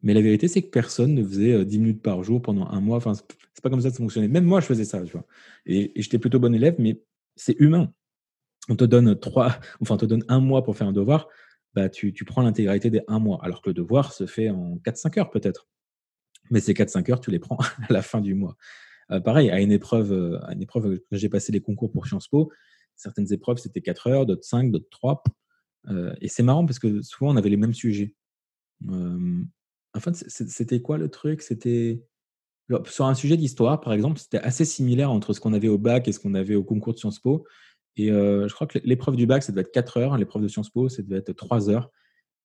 Mais 0.02 0.14
la 0.14 0.22
vérité, 0.22 0.48
c'est 0.48 0.62
que 0.62 0.70
personne 0.70 1.14
ne 1.14 1.24
faisait 1.24 1.64
10 1.64 1.76
euh, 1.76 1.80
minutes 1.80 2.02
par 2.02 2.22
jour 2.22 2.40
pendant 2.40 2.68
un 2.68 2.80
mois. 2.80 2.96
Enfin, 2.96 3.14
c'est 3.14 3.62
pas 3.62 3.70
comme 3.70 3.80
ça 3.80 3.88
que 3.88 3.96
ça 3.96 3.98
fonctionnait. 3.98 4.28
Même 4.28 4.44
moi, 4.44 4.60
je 4.60 4.66
faisais 4.66 4.84
ça, 4.84 5.02
tu 5.02 5.12
vois. 5.12 5.26
Et, 5.66 5.92
j'étais 5.96 6.18
plutôt 6.18 6.38
bon 6.38 6.54
élève, 6.54 6.76
mais 6.78 7.02
c'est 7.34 7.56
humain. 7.58 7.92
On 8.68 8.76
te 8.76 8.84
donne 8.84 9.18
trois, 9.18 9.58
enfin, 9.80 9.94
on 9.94 9.98
te 9.98 10.06
donne 10.06 10.24
un 10.28 10.40
mois 10.40 10.62
pour 10.62 10.76
faire 10.76 10.86
un 10.86 10.92
devoir. 10.92 11.28
Bah, 11.74 11.88
tu, 11.88 12.12
prends 12.24 12.42
l'intégralité 12.42 12.90
des 12.90 13.02
un 13.08 13.18
mois, 13.18 13.38
alors 13.42 13.62
que 13.62 13.70
le 13.70 13.74
devoir 13.74 14.12
se 14.12 14.26
fait 14.26 14.50
en 14.50 14.76
4-5 14.78 15.20
heures 15.20 15.30
peut-être. 15.30 15.68
Mais 16.50 16.60
ces 16.60 16.72
4-5 16.72 17.10
heures, 17.10 17.20
tu 17.20 17.30
les 17.30 17.38
prends 17.38 17.58
à 17.88 17.92
la 17.92 18.02
fin 18.02 18.20
du 18.20 18.34
mois. 18.34 18.56
Euh, 19.10 19.20
pareil, 19.20 19.50
à 19.50 19.60
une 19.60 19.72
épreuve, 19.72 20.12
euh, 20.12 20.44
à 20.44 20.52
une 20.54 20.62
épreuve 20.62 21.00
j'ai 21.12 21.28
passé 21.28 21.52
les 21.52 21.60
concours 21.60 21.90
pour 21.90 22.06
Sciences 22.06 22.28
Po, 22.28 22.50
certaines 22.96 23.32
épreuves 23.32 23.58
c'était 23.58 23.80
4 23.80 24.06
heures, 24.08 24.26
d'autres 24.26 24.44
5, 24.44 24.70
d'autres 24.70 24.88
3. 24.90 25.22
Euh, 25.88 26.12
et 26.20 26.28
c'est 26.28 26.42
marrant 26.42 26.66
parce 26.66 26.78
que 26.78 27.02
souvent 27.02 27.32
on 27.32 27.36
avait 27.36 27.50
les 27.50 27.56
mêmes 27.56 27.74
sujets. 27.74 28.14
en 28.86 30.00
fait, 30.00 30.14
c'était 30.28 30.80
quoi 30.80 30.98
le 30.98 31.08
truc? 31.08 31.42
C'était 31.42 32.02
sur 32.86 33.06
un 33.06 33.14
sujet 33.14 33.36
d'histoire, 33.36 33.80
par 33.80 33.92
exemple, 33.92 34.18
c'était 34.18 34.38
assez 34.38 34.64
similaire 34.64 35.10
entre 35.10 35.32
ce 35.32 35.40
qu'on 35.40 35.54
avait 35.54 35.68
au 35.68 35.78
bac 35.78 36.06
et 36.06 36.12
ce 36.12 36.20
qu'on 36.20 36.34
avait 36.34 36.54
au 36.54 36.64
concours 36.64 36.92
de 36.92 36.98
Sciences 36.98 37.18
Po. 37.18 37.46
Et 37.96 38.10
euh, 38.10 38.46
je 38.48 38.54
crois 38.54 38.66
que 38.66 38.78
l'épreuve 38.84 39.16
du 39.16 39.26
bac, 39.26 39.42
ça 39.42 39.52
devait 39.52 39.62
être 39.62 39.72
4 39.72 39.96
heures. 39.98 40.16
L'épreuve 40.16 40.42
de 40.42 40.48
Sciences 40.48 40.70
Po, 40.70 40.88
ça 40.88 41.02
devait 41.02 41.18
être 41.18 41.32
3 41.32 41.70
heures 41.70 41.90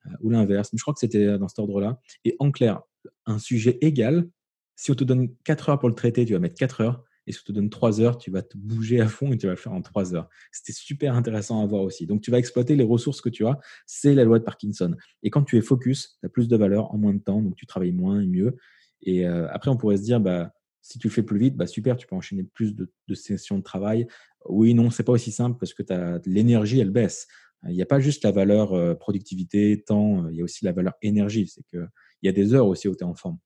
euh, 0.07 0.11
ou 0.21 0.29
l'inverse. 0.29 0.71
Mais 0.73 0.77
je 0.77 0.83
crois 0.83 0.93
que 0.93 0.99
c'était 0.99 1.37
dans 1.37 1.47
cet 1.47 1.59
ordre-là. 1.59 1.99
Et 2.25 2.35
en 2.39 2.51
clair, 2.51 2.81
un 3.25 3.39
sujet 3.39 3.77
égal, 3.81 4.27
si 4.75 4.91
on 4.91 4.95
te 4.95 5.03
donne 5.03 5.29
4 5.43 5.69
heures 5.69 5.79
pour 5.79 5.89
le 5.89 5.95
traiter, 5.95 6.25
tu 6.25 6.33
vas 6.33 6.39
mettre 6.39 6.55
4 6.55 6.81
heures. 6.81 7.03
Et 7.25 7.31
si 7.31 7.39
on 7.39 7.47
te 7.47 7.51
donne 7.53 7.69
3 7.69 8.01
heures, 8.01 8.17
tu 8.17 8.31
vas 8.31 8.41
te 8.41 8.57
bouger 8.57 8.99
à 8.99 9.07
fond 9.07 9.31
et 9.31 9.37
tu 9.37 9.45
vas 9.45 9.53
le 9.53 9.57
faire 9.57 9.71
en 9.71 9.81
3 9.81 10.15
heures. 10.15 10.27
C'était 10.51 10.73
super 10.73 11.15
intéressant 11.15 11.61
à 11.61 11.65
voir 11.65 11.83
aussi. 11.83 12.05
Donc, 12.05 12.21
tu 12.21 12.31
vas 12.31 12.39
exploiter 12.39 12.75
les 12.75 12.83
ressources 12.83 13.21
que 13.21 13.29
tu 13.29 13.45
as. 13.45 13.59
C'est 13.85 14.13
la 14.13 14.23
loi 14.23 14.39
de 14.39 14.43
Parkinson. 14.43 14.95
Et 15.21 15.29
quand 15.29 15.43
tu 15.43 15.57
es 15.57 15.61
focus, 15.61 16.17
tu 16.19 16.25
as 16.25 16.29
plus 16.29 16.47
de 16.47 16.57
valeur 16.57 16.93
en 16.93 16.97
moins 16.97 17.13
de 17.13 17.19
temps. 17.19 17.41
Donc, 17.41 17.55
tu 17.55 17.65
travailles 17.65 17.93
moins 17.93 18.19
et 18.19 18.27
mieux. 18.27 18.57
Et 19.03 19.25
euh, 19.25 19.47
après, 19.51 19.69
on 19.69 19.77
pourrait 19.77 19.97
se 19.97 20.03
dire, 20.03 20.19
bah, 20.19 20.53
si 20.81 20.99
tu 20.99 21.07
le 21.07 21.13
fais 21.13 21.23
plus 21.23 21.39
vite, 21.39 21.55
bah 21.55 21.65
super, 21.65 21.95
tu 21.95 22.05
peux 22.07 22.15
enchaîner 22.15 22.43
plus 22.43 22.75
de, 22.75 22.89
sessions 23.13 23.57
de 23.57 23.63
travail. 23.63 24.05
Oui, 24.49 24.73
non, 24.73 24.89
c'est 24.89 25.03
pas 25.03 25.13
aussi 25.13 25.31
simple 25.31 25.57
parce 25.59 25.73
que 25.73 25.83
l'énergie, 26.25 26.79
elle 26.79 26.91
baisse. 26.91 27.27
Il 27.67 27.75
n'y 27.75 27.81
a 27.81 27.85
pas 27.85 27.99
juste 27.99 28.23
la 28.23 28.31
valeur 28.31 28.73
euh, 28.73 28.93
productivité, 28.93 29.83
temps, 29.85 30.27
il 30.29 30.35
y 30.35 30.41
a 30.41 30.43
aussi 30.43 30.65
la 30.65 30.73
valeur 30.73 30.93
énergie. 31.01 31.47
C'est 31.47 31.63
qu'il 31.63 31.87
y 32.23 32.27
a 32.27 32.33
des 32.33 32.53
heures 32.53 32.67
aussi 32.67 32.87
où 32.87 32.95
tu 32.95 33.03
es 33.03 33.07
en 33.07 33.15
forme. 33.15 33.37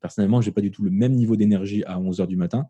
Personnellement, 0.00 0.40
je 0.40 0.48
n'ai 0.48 0.54
pas 0.54 0.62
du 0.62 0.70
tout 0.70 0.82
le 0.82 0.90
même 0.90 1.12
niveau 1.12 1.36
d'énergie 1.36 1.84
à 1.84 1.98
11 1.98 2.20
h 2.20 2.26
du 2.26 2.36
matin 2.36 2.64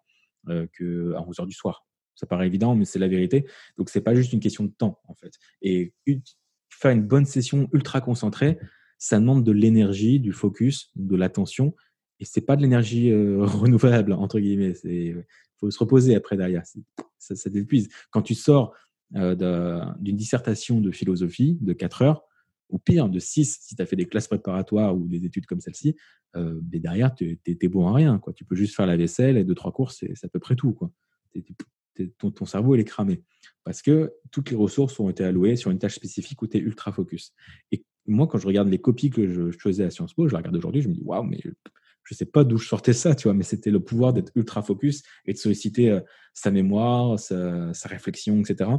euh, 0.49 0.67
qu'à 0.77 1.23
11 1.23 1.37
h 1.37 1.47
du 1.47 1.55
soir. 1.55 1.87
Ça 2.15 2.27
paraît 2.27 2.47
évident, 2.47 2.75
mais 2.75 2.85
c'est 2.85 2.99
la 2.99 3.09
vérité. 3.09 3.47
Donc, 3.77 3.91
ce 3.91 3.99
n'est 3.99 4.03
pas 4.03 4.15
juste 4.15 4.33
une 4.33 4.41
question 4.41 4.65
de 4.65 4.71
temps, 4.71 5.01
en 5.07 5.15
fait. 5.15 5.33
Et 5.63 5.93
faire 6.71 6.91
une 6.91 7.07
bonne 7.07 7.27
session 7.27 7.69
ultra 7.73 8.01
concentrée, 8.01 8.59
ça 8.99 9.21
demande 9.21 9.45
de 9.45 9.53
l'énergie, 9.53 10.19
du 10.19 10.33
focus, 10.33 10.91
de 10.97 11.15
l'attention 11.15 11.75
et 12.21 12.25
c'est 12.25 12.41
pas 12.41 12.57
de 12.57 12.63
l'énergie 12.63 13.11
euh, 13.11 13.45
renouvelable 13.45 14.13
entre 14.13 14.41
guillemets. 14.41 14.75
Il 14.85 15.25
faut 15.59 15.71
se 15.71 15.79
reposer 15.79 16.15
après 16.15 16.37
derrière. 16.37 16.63
Ça, 17.19 17.51
t'épuise. 17.51 17.89
Quand 18.11 18.23
tu 18.23 18.35
sors 18.35 18.75
euh, 19.15 19.85
d'une 19.99 20.17
dissertation 20.17 20.81
de 20.81 20.91
philosophie 20.91 21.59
de 21.61 21.73
4 21.73 22.03
heures, 22.03 22.23
ou 22.69 22.79
pire, 22.79 23.09
de 23.09 23.21
6 23.21 23.59
si 23.61 23.77
tu 23.77 23.83
as 23.83 23.87
fait 23.87 23.95
des 23.95 24.07
classes 24.07 24.27
préparatoires 24.27 24.97
ou 24.97 25.07
des 25.07 25.25
études 25.25 25.47
comme 25.47 25.61
celle-ci, 25.61 25.95
euh, 26.35 26.59
derrière, 26.63 27.15
tu 27.15 27.39
es, 27.47 27.69
bon 27.69 27.87
à 27.87 27.95
rien. 27.95 28.19
Quoi. 28.19 28.33
Tu 28.33 28.45
peux 28.45 28.57
juste 28.57 28.75
faire 28.75 28.87
la 28.87 28.97
vaisselle 28.97 29.37
et 29.37 29.45
deux, 29.45 29.55
trois 29.55 29.73
courses, 29.73 30.05
c'est 30.15 30.25
à 30.25 30.29
peu 30.29 30.41
près 30.41 30.57
tout. 30.57 30.73
Quoi. 30.73 30.91
ton, 32.19 32.31
ton, 32.33 32.45
cerveau, 32.45 32.75
il 32.75 32.81
est 32.81 32.85
cramé. 32.85 33.23
Parce 33.63 33.83
que 33.83 34.13
toutes 34.33 34.51
les 34.51 34.57
ressources 34.57 34.99
ont 34.99 35.09
été 35.09 35.23
allouées 35.23 35.55
sur 35.55 35.71
une 35.71 35.79
tâche 35.79 35.95
spécifique 35.95 36.43
où 36.43 36.49
tu 36.49 36.57
es 36.57 36.61
ultra 36.61 36.93
focus. 36.93 37.33
Et 37.71 37.85
moi, 38.07 38.27
quand 38.27 38.39
je 38.39 38.47
regarde 38.47 38.69
les 38.69 38.81
copies 38.81 39.11
que 39.11 39.29
je, 39.29 39.53
je 39.53 39.59
faisais 39.59 39.85
à 39.85 39.91
Sciences 39.91 40.15
Po, 40.15 40.27
je 40.27 40.33
la 40.33 40.39
regarde 40.39 40.57
aujourd'hui, 40.57 40.83
je 40.83 40.89
me 40.89 40.95
dis, 40.95 41.03
waouh, 41.03 41.23
mais 41.23 41.41
je 42.07 42.15
sais 42.15 42.25
pas 42.25 42.45
d'où 42.45 42.57
je 42.57 42.69
sortais 42.69 42.93
ça, 42.93 43.15
tu 43.15 43.25
vois, 43.25 43.35
mais 43.35 43.43
c'était 43.43 43.71
le 43.71 43.81
pouvoir 43.81 44.13
d'être 44.13 44.31
ultra 44.37 44.63
focus 44.63 45.03
et 45.27 45.33
de 45.33 45.39
solliciter 45.39 45.91
euh, 45.91 46.01
sa 46.33 46.51
mémoire, 46.51 47.19
sa, 47.19 47.73
réflexion, 47.85 48.41
etc. 48.41 48.71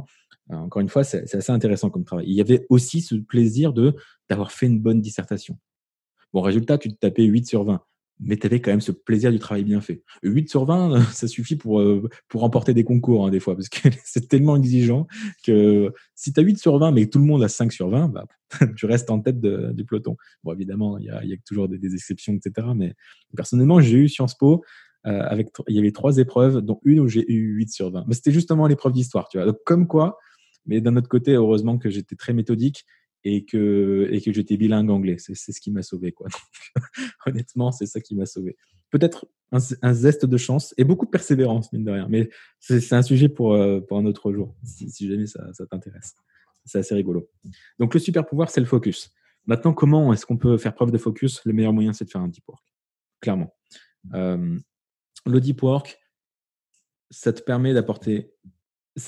Euh, 0.50 0.56
encore 0.56 0.80
une 0.80 0.88
fois, 0.88 1.04
c'est 1.04 1.34
assez 1.34 1.52
intéressant 1.52 1.90
comme 1.90 2.04
travail. 2.04 2.24
Il 2.26 2.34
y 2.34 2.40
avait 2.40 2.66
aussi 2.70 3.02
ce 3.02 3.14
plaisir 3.16 3.72
de 3.72 3.94
d'avoir 4.30 4.50
fait 4.50 4.66
une 4.66 4.80
bonne 4.80 5.00
dissertation. 5.00 5.58
Bon, 6.32 6.40
résultat, 6.40 6.78
tu 6.78 6.88
te 6.90 6.96
tapais 6.96 7.24
8 7.24 7.46
sur 7.46 7.64
20 7.64 7.82
mais 8.20 8.36
tu 8.36 8.46
avais 8.46 8.60
quand 8.60 8.70
même 8.70 8.80
ce 8.80 8.92
plaisir 8.92 9.30
du 9.30 9.38
travail 9.38 9.64
bien 9.64 9.80
fait. 9.80 10.02
8 10.22 10.48
sur 10.48 10.64
20, 10.64 11.00
ça 11.12 11.28
suffit 11.28 11.56
pour, 11.56 11.80
euh, 11.80 12.08
pour 12.28 12.40
remporter 12.40 12.74
des 12.74 12.84
concours, 12.84 13.26
hein, 13.26 13.30
des 13.30 13.40
fois, 13.40 13.54
parce 13.54 13.68
que 13.68 13.88
c'est 14.04 14.28
tellement 14.28 14.56
exigeant 14.56 15.06
que 15.44 15.92
si 16.14 16.32
tu 16.32 16.40
as 16.40 16.42
8 16.42 16.58
sur 16.58 16.78
20, 16.78 16.92
mais 16.92 17.06
tout 17.06 17.18
le 17.18 17.24
monde 17.24 17.42
a 17.42 17.48
5 17.48 17.72
sur 17.72 17.88
20, 17.88 18.08
bah, 18.08 18.26
tu 18.76 18.86
restes 18.86 19.10
en 19.10 19.20
tête 19.20 19.40
du 19.40 19.84
peloton. 19.84 20.16
Bon, 20.42 20.52
évidemment, 20.52 20.98
il 20.98 21.06
y 21.06 21.10
a, 21.10 21.24
y 21.24 21.32
a, 21.32 21.36
toujours 21.46 21.68
des, 21.68 21.94
exceptions, 21.94 22.34
etc. 22.34 22.68
Mais 22.74 22.94
personnellement, 23.36 23.80
j'ai 23.80 23.96
eu 23.96 24.08
Sciences 24.08 24.36
Po. 24.36 24.64
Euh, 25.06 25.22
avec, 25.22 25.50
il 25.68 25.76
y 25.76 25.78
avait 25.78 25.92
trois 25.92 26.18
épreuves, 26.18 26.60
dont 26.60 26.80
une 26.84 26.98
où 26.98 27.06
j'ai 27.06 27.24
eu 27.32 27.54
8 27.54 27.70
sur 27.70 27.90
20. 27.90 28.04
Mais 28.08 28.14
c'était 28.14 28.32
justement 28.32 28.66
l'épreuve 28.66 28.92
d'histoire, 28.92 29.28
tu 29.28 29.38
vois. 29.38 29.46
Donc, 29.46 29.58
comme 29.64 29.86
quoi, 29.86 30.18
mais 30.66 30.80
d'un 30.80 30.96
autre 30.96 31.08
côté, 31.08 31.32
heureusement 31.32 31.78
que 31.78 31.88
j'étais 31.88 32.16
très 32.16 32.32
méthodique 32.32 32.84
et 33.24 33.44
que, 33.44 34.08
et 34.10 34.20
que 34.20 34.32
j'étais 34.32 34.56
bilingue 34.56 34.90
anglais. 34.90 35.16
C'est 35.18 35.34
ce 35.34 35.60
qui 35.60 35.70
m'a 35.70 35.82
sauvé. 35.82 36.12
Quoi. 36.12 36.28
honnêtement, 37.26 37.72
c'est 37.72 37.86
ça 37.86 38.00
qui 38.00 38.14
m'a 38.14 38.26
sauvé. 38.26 38.56
Peut-être 38.90 39.26
un, 39.52 39.92
zeste 39.92 40.24
de 40.24 40.36
chance 40.36 40.74
et 40.78 40.84
beaucoup 40.84 41.06
de 41.06 41.10
persévérance, 41.10 41.72
mine 41.72 41.84
de 41.84 41.90
rien. 41.90 42.06
Mais 42.08 42.30
c'est 42.58 42.92
un 42.94 43.02
sujet 43.02 43.28
pour, 43.28 43.54
euh, 43.54 43.80
pour 43.80 43.98
un 43.98 44.06
autre 44.06 44.32
jour, 44.32 44.54
si, 44.64 45.08
jamais 45.08 45.26
ça, 45.26 45.52
ça 45.52 45.66
t'intéresse. 45.66 46.14
C'est 46.64 46.78
assez 46.78 46.94
rigolo. 46.94 47.28
Donc, 47.78 47.94
le 47.94 48.00
super 48.00 48.26
pouvoir, 48.26 48.50
c'est 48.50 48.60
le 48.60 48.66
focus. 48.66 49.12
Maintenant, 49.46 49.72
comment 49.72 50.12
est-ce 50.12 50.26
qu'on 50.26 50.36
peut 50.36 50.58
faire 50.58 50.74
preuve 50.74 50.90
de 50.90 50.98
focus? 50.98 51.42
Le 51.44 51.52
meilleur 51.52 51.72
moyen, 51.72 51.92
c'est 51.92 52.04
de 52.04 52.10
faire 52.10 52.20
un 52.20 52.28
deep 52.28 52.46
work. 52.46 52.64
Clairement. 53.20 53.54
Euh, 54.14 54.58
le 55.26 55.40
deep 55.40 55.62
work, 55.62 55.98
ça 57.10 57.32
te 57.32 57.42
permet 57.42 57.72
d'apporter. 57.72 58.34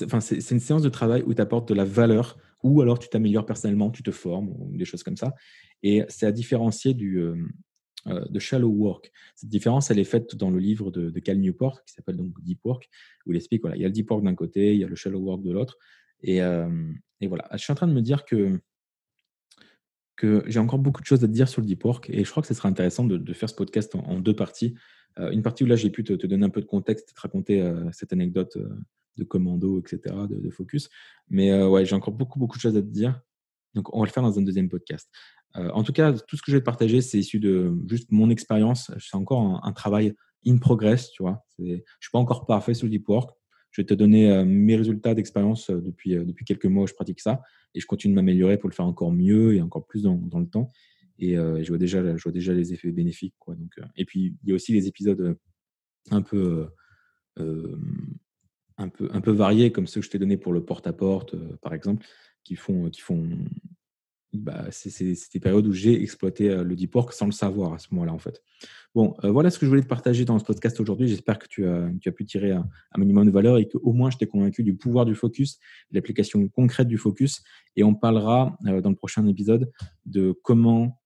Enfin, 0.03 0.19
c'est 0.19 0.51
une 0.51 0.59
séance 0.59 0.81
de 0.81 0.89
travail 0.89 1.23
où 1.25 1.33
tu 1.33 1.41
apportes 1.41 1.67
de 1.67 1.73
la 1.73 1.85
valeur 1.85 2.37
ou 2.63 2.81
alors 2.81 2.99
tu 2.99 3.09
t'améliores 3.09 3.45
personnellement, 3.45 3.91
tu 3.91 4.03
te 4.03 4.11
formes 4.11 4.49
ou 4.49 4.77
des 4.77 4.85
choses 4.85 5.03
comme 5.03 5.17
ça. 5.17 5.33
Et 5.83 6.03
c'est 6.09 6.25
à 6.25 6.31
différencier 6.31 6.93
du, 6.93 7.17
euh, 7.19 7.35
euh, 8.07 8.25
de 8.29 8.39
shallow 8.39 8.69
work. 8.69 9.11
Cette 9.35 9.49
différence, 9.49 9.91
elle 9.91 9.99
est 9.99 10.03
faite 10.03 10.35
dans 10.35 10.49
le 10.51 10.59
livre 10.59 10.91
de, 10.91 11.19
Cal 11.19 11.39
Newport 11.39 11.83
qui 11.85 11.93
s'appelle 11.93 12.17
donc 12.17 12.33
Deep 12.41 12.63
Work, 12.65 12.89
où 13.25 13.31
il 13.31 13.35
explique 13.35 13.61
voilà, 13.61 13.75
il 13.75 13.81
y 13.81 13.85
a 13.85 13.87
le 13.87 13.93
deep 13.93 14.09
work 14.09 14.23
d'un 14.23 14.35
côté, 14.35 14.73
il 14.73 14.79
y 14.79 14.83
a 14.83 14.87
le 14.87 14.95
shallow 14.95 15.19
work 15.19 15.43
de 15.43 15.51
l'autre. 15.51 15.77
Et, 16.23 16.37
et, 16.37 17.27
voilà, 17.27 17.49
je 17.53 17.57
suis 17.57 17.71
en 17.71 17.75
train 17.75 17.87
de 17.87 17.93
me 17.93 18.01
dire 18.01 18.25
que 18.25 18.59
j'ai 20.45 20.59
encore 20.59 20.79
beaucoup 20.79 21.01
de 21.01 21.05
choses 21.05 21.23
à 21.23 21.27
te 21.27 21.31
dire 21.31 21.47
sur 21.47 21.61
le 21.61 21.67
deep 21.67 21.83
work 21.83 22.09
et 22.09 22.23
je 22.23 22.29
crois 22.29 22.41
que 22.41 22.47
ce 22.47 22.53
serait 22.53 22.69
intéressant 22.69 23.03
de, 23.05 23.33
faire 23.33 23.49
ce 23.49 23.55
podcast 23.55 23.95
en, 23.95 24.19
deux 24.19 24.35
parties. 24.35 24.75
Euh, 25.19 25.31
une 25.31 25.41
partie 25.41 25.63
où 25.63 25.67
là, 25.67 25.75
j'ai 25.75 25.89
pu 25.89 26.03
te, 26.03 26.13
donner 26.13 26.45
un 26.45 26.49
peu 26.49 26.61
de 26.61 26.65
contexte 26.65 27.13
te 27.13 27.21
raconter 27.21 27.61
euh, 27.61 27.89
cette 27.91 28.13
anecdote 28.13 28.55
euh, 28.57 28.69
de 29.17 29.23
commando, 29.23 29.79
etc., 29.79 30.15
de, 30.29 30.49
focus. 30.49 30.89
Mais 31.29 31.63
ouais, 31.63 31.85
j'ai 31.85 31.95
encore 31.95 32.13
beaucoup, 32.13 32.39
beaucoup 32.39 32.57
de 32.57 32.61
choses 32.61 32.77
à 32.77 32.81
te 32.81 32.87
dire. 32.87 33.21
Donc, 33.73 33.93
on 33.95 33.99
va 33.99 34.05
le 34.05 34.11
faire 34.11 34.23
dans 34.23 34.37
un 34.37 34.41
deuxième 34.41 34.69
podcast. 34.69 35.09
en 35.55 35.83
tout 35.83 35.93
cas, 35.93 36.13
tout 36.13 36.37
ce 36.37 36.41
que 36.41 36.51
je 36.51 36.57
vais 36.57 36.61
te 36.61 36.65
partager, 36.65 37.01
c'est 37.01 37.19
issu 37.19 37.39
de 37.39 37.73
juste 37.87 38.11
mon 38.11 38.29
expérience. 38.29 38.91
C'est 38.99 39.15
encore 39.15 39.61
un, 39.63 39.73
travail 39.73 40.13
in 40.45 40.57
progress, 40.57 41.11
tu 41.11 41.23
vois. 41.23 41.45
Je 41.59 41.63
ne 41.63 41.77
suis 41.99 42.11
pas 42.11 42.19
encore 42.19 42.45
parfait 42.45 42.73
sur 42.73 42.85
le 42.85 42.91
deep 42.91 43.07
work. 43.07 43.31
Je 43.71 43.81
vais 43.81 43.85
te 43.85 43.93
donner 43.93 44.43
mes 44.43 44.75
résultats 44.75 45.13
d'expérience 45.13 45.69
depuis, 45.69 46.15
depuis 46.15 46.43
quelques 46.43 46.65
mois 46.65 46.83
où 46.83 46.87
je 46.87 46.93
pratique 46.93 47.21
ça 47.21 47.41
et 47.73 47.79
je 47.79 47.85
continue 47.85 48.13
de 48.13 48.15
m'améliorer 48.15 48.57
pour 48.57 48.69
le 48.69 48.75
faire 48.75 48.85
encore 48.85 49.13
mieux 49.13 49.55
et 49.55 49.61
encore 49.61 49.87
plus 49.87 50.03
dans, 50.03 50.15
dans 50.15 50.39
le 50.39 50.47
temps. 50.47 50.71
Et 51.19 51.35
je, 51.35 51.67
vois 51.67 51.77
déjà, 51.77 52.17
je 52.17 52.23
vois 52.23 52.31
déjà 52.31 52.53
les 52.53 52.73
effets 52.73 52.91
bénéfiques. 52.91 53.35
Quoi. 53.39 53.55
Donc, 53.55 53.79
et 53.95 54.05
puis, 54.05 54.35
il 54.43 54.49
y 54.49 54.51
a 54.51 54.55
aussi 54.55 54.73
les 54.73 54.87
épisodes 54.87 55.37
un 56.09 56.21
peu, 56.21 56.67
un 58.81 58.89
peu, 58.89 59.09
un 59.11 59.21
peu 59.21 59.31
variés, 59.31 59.71
comme 59.71 59.87
ceux 59.87 60.01
que 60.01 60.05
je 60.05 60.11
t'ai 60.11 60.19
donnés 60.19 60.37
pour 60.37 60.53
le 60.53 60.63
porte-à-porte, 60.63 61.35
par 61.61 61.73
exemple, 61.73 62.05
qui 62.43 62.55
font, 62.55 62.89
qui 62.89 63.01
font 63.01 63.29
bah, 64.33 64.67
c'est 64.71 65.03
des 65.03 65.39
périodes 65.41 65.67
où 65.67 65.73
j'ai 65.73 66.01
exploité 66.01 66.63
le 66.63 66.75
deep 66.75 66.95
sans 67.11 67.25
le 67.25 67.31
savoir 67.33 67.73
à 67.73 67.79
ce 67.79 67.87
moment-là, 67.91 68.13
en 68.13 68.17
fait. 68.17 68.41
Bon, 68.95 69.13
voilà 69.23 69.49
ce 69.49 69.59
que 69.59 69.65
je 69.65 69.69
voulais 69.69 69.81
te 69.81 69.87
partager 69.87 70.25
dans 70.25 70.39
ce 70.39 70.45
podcast 70.45 70.79
aujourd'hui. 70.79 71.07
J'espère 71.07 71.37
que 71.37 71.47
tu 71.47 71.65
as, 71.67 71.89
tu 71.99 72.07
as, 72.07 72.11
pu 72.11 72.25
tirer 72.25 72.51
un, 72.51 72.67
minimum 72.97 73.25
de 73.25 73.31
valeur 73.31 73.57
et 73.57 73.67
qu'au 73.67 73.93
moins 73.93 74.09
je 74.09 74.17
t'ai 74.17 74.27
convaincu 74.27 74.63
du 74.63 74.75
pouvoir 74.75 75.05
du 75.05 75.15
focus, 75.15 75.57
de 75.91 75.95
l'application 75.95 76.47
concrète 76.47 76.87
du 76.87 76.97
focus. 76.97 77.43
Et 77.75 77.83
on 77.83 77.93
parlera 77.93 78.57
dans 78.63 78.89
le 78.89 78.95
prochain 78.95 79.25
épisode 79.27 79.71
de 80.05 80.33
comment 80.43 81.00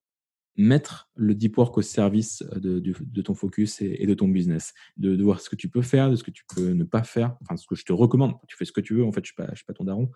mettre 0.58 1.10
le 1.16 1.36
deep 1.36 1.58
work 1.58 1.78
au 1.78 1.82
service 1.82 2.44
de, 2.56 2.80
de, 2.80 3.22
ton 3.22 3.34
focus 3.34 3.82
et, 3.82 4.06
de 4.06 4.14
ton 4.14 4.28
business, 4.28 4.74
de, 4.98 5.22
voir 5.22 5.42
ce 5.42 5.50
que 5.50 5.56
tu 5.56 5.70
peux 5.70 5.82
faire, 5.82 6.10
de 6.10 6.16
ce 6.16 6.24
que 6.24 6.32
tu 6.32 6.44
peux 6.56 6.70
ne 6.70 6.84
pas 6.84 7.04
faire, 7.04 7.36
enfin 7.42 7.58
ce 7.58 7.68
que 7.68 7.76
je 7.76 7.84
te 7.84 7.94
recommande. 7.94 8.36
Tu 8.48 8.56
fais 8.56 8.66
ce 8.66 8.72
que 8.72 8.82
tu 8.82 8.94
veux, 8.94 9.04
en 9.04 9.12
fait, 9.12 9.26
je 9.26 9.34
ne 9.38 9.46
suis, 9.48 9.56
suis, 9.58 9.66
pas 9.66 9.74
ton 9.74 9.84
daron, 9.84 10.10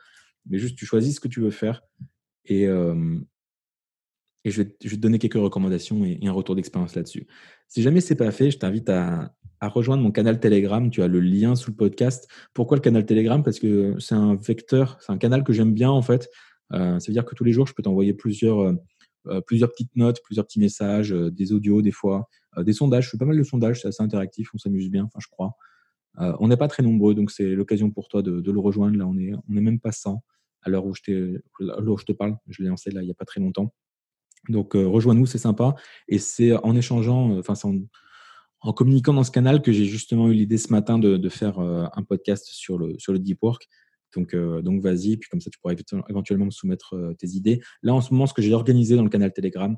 mais 0.48 0.58
juste 0.58 0.78
tu 0.78 0.86
choisis 0.86 1.16
ce 1.16 1.20
que 1.20 1.28
tu 1.28 1.42
veux 1.42 1.52
faire 1.52 1.82
et, 2.46 2.68
et 4.46 4.52
je, 4.52 4.62
vais, 4.64 4.70
te 4.70 4.96
donner 4.96 5.20
quelques 5.20 5.34
recommandations 5.34 6.06
et, 6.06 6.20
un 6.24 6.32
retour 6.32 6.56
d'expérience 6.56 6.96
là-dessus. 6.96 7.28
Si 7.68 7.82
jamais 7.82 8.02
c'est 8.02 8.16
pas 8.16 8.32
fait, 8.32 8.52
je 8.52 8.58
t'invite 8.58 8.90
à, 8.90 9.34
rejoindre 9.62 10.02
mon 10.02 10.12
canal 10.12 10.40
Telegram. 10.40 10.90
Tu 10.90 11.04
as 11.04 11.10
le 11.10 11.20
lien 11.20 11.56
sous 11.56 11.72
le 11.72 11.76
podcast. 11.76 12.30
Pourquoi 12.54 12.78
le 12.78 12.82
canal 12.82 13.06
Telegram? 13.06 13.44
Parce 13.44 13.60
que 13.60 13.96
c'est 14.00 14.16
un 14.16 14.36
vecteur, 14.36 14.98
c'est 15.02 15.12
un 15.12 15.18
canal 15.18 15.44
que 15.44 15.52
j'aime 15.52 15.74
bien 15.74 15.90
en 15.90 16.02
fait. 16.02 16.30
ça 16.72 16.98
veut 17.06 17.14
dire 17.14 17.26
que 17.26 17.36
tous 17.36 17.44
les 17.44 17.52
jours, 17.52 17.68
je 17.68 17.74
peux 17.74 17.84
t'envoyer 17.84 18.14
plusieurs, 18.14 18.74
plusieurs 19.46 19.70
petites 19.72 19.96
notes, 19.96 20.22
plusieurs 20.24 20.46
petits 20.46 20.60
messages, 20.60 21.12
des 21.12 21.54
audios 21.54 21.82
des 21.82 21.92
fois, 21.92 22.28
des 22.58 22.74
sondages. 22.74 23.06
Je 23.06 23.10
fais 23.12 23.18
pas 23.18 23.26
mal 23.26 23.38
de 23.38 23.44
sondages, 23.44 23.82
c'est 23.82 23.88
assez 23.88 24.04
interactif, 24.04 24.50
on 24.54 24.58
s'amuse 24.58 24.90
bien, 24.90 25.06
enfin 25.06 25.20
je 25.20 25.28
crois. 25.28 25.54
on 26.18 26.48
n'est 26.48 26.58
pas 26.58 26.68
très 26.68 26.84
nombreux, 26.84 27.16
donc 27.16 27.32
c'est 27.32 27.56
l'occasion 27.56 27.92
pour 27.92 28.08
toi 28.08 28.22
de, 28.22 28.52
le 28.52 28.60
rejoindre. 28.60 28.98
Là, 28.98 29.08
on 29.08 29.18
est, 29.18 29.32
on 29.50 29.56
est 29.56 29.62
même 29.62 29.80
pas 29.80 29.92
100 29.92 30.24
à 30.62 30.70
l'heure 30.70 30.86
où, 30.86 30.94
je 30.96 31.02
te 31.04 32.12
parle. 32.12 32.38
Je 32.48 32.62
l'ai 32.64 32.70
lancé 32.70 32.92
là 32.92 33.02
il 33.02 33.06
n'y 33.06 33.12
a 33.12 33.16
pas 33.16 33.26
très 33.26 33.40
longtemps. 33.40 33.74
Donc 34.48 34.74
rejoins-nous, 34.74 35.26
c'est 35.26 35.38
sympa. 35.38 35.76
Et 36.08 36.20
c'est 36.20 36.54
en 36.54 36.76
échangeant, 36.76 37.42
en, 38.62 38.74
communiquant 38.74 39.14
dans 39.14 39.24
ce 39.24 39.32
canal 39.32 39.62
que 39.62 39.72
j'ai 39.72 39.86
justement 39.86 40.30
eu 40.30 40.34
l'idée 40.34 40.58
ce 40.58 40.72
matin 40.72 41.00
de, 41.00 41.30
faire 41.30 41.60
un 41.60 42.04
podcast 42.04 42.48
sur 42.52 42.78
le 42.78 43.20
deep 43.20 43.40
work. 43.42 43.68
Donc, 44.16 44.36
donc 44.36 44.82
vas-y, 44.82 45.18
puis 45.18 45.30
comme 45.30 45.42
ça 45.42 45.50
tu 45.50 45.60
pourras 45.60 45.76
éventuellement 46.10 46.46
me 46.46 46.52
soumettre 46.52 46.96
tes 47.18 47.28
idées. 47.28 47.62
Là 47.84 47.94
en 47.94 48.02
ce 48.02 48.14
moment, 48.14 48.26
ce 48.26 48.34
que 48.34 48.42
j'ai 48.42 48.54
organisé 48.54 48.96
dans 48.96 49.04
le 49.04 49.10
canal 49.10 49.32
Telegram, 49.32 49.78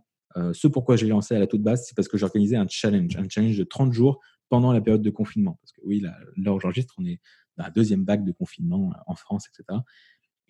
ce 0.53 0.67
pourquoi 0.67 0.95
j'ai 0.95 1.07
lancé 1.07 1.35
à 1.35 1.39
la 1.39 1.47
toute 1.47 1.61
base, 1.61 1.85
c'est 1.85 1.95
parce 1.95 2.07
que 2.07 2.17
j'ai 2.17 2.23
organisé 2.23 2.55
un 2.55 2.65
challenge, 2.69 3.17
un 3.17 3.27
challenge 3.27 3.57
de 3.57 3.63
30 3.63 3.91
jours 3.91 4.21
pendant 4.49 4.71
la 4.71 4.81
période 4.81 5.01
de 5.01 5.09
confinement. 5.09 5.57
Parce 5.61 5.71
que 5.73 5.81
oui, 5.83 5.99
là, 5.99 6.17
là 6.37 6.57
j'enregistre, 6.61 6.95
on 6.97 7.05
est 7.05 7.19
dans 7.57 7.65
la 7.65 7.71
deuxième 7.71 8.03
vague 8.03 8.23
de 8.23 8.31
confinement 8.31 8.93
en 9.07 9.15
France, 9.15 9.47
etc. 9.47 9.79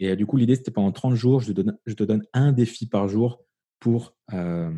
Et 0.01 0.09
euh, 0.09 0.15
du 0.15 0.25
coup, 0.25 0.35
l'idée, 0.37 0.55
c'était 0.55 0.71
pendant 0.71 0.91
30 0.91 1.15
jours, 1.15 1.39
je 1.39 1.53
te, 1.53 2.03
donne, 2.03 2.23
un 2.33 2.51
défi 2.51 2.87
par 2.87 3.07
jour 3.07 3.45
pour, 3.79 4.15
euh, 4.33 4.73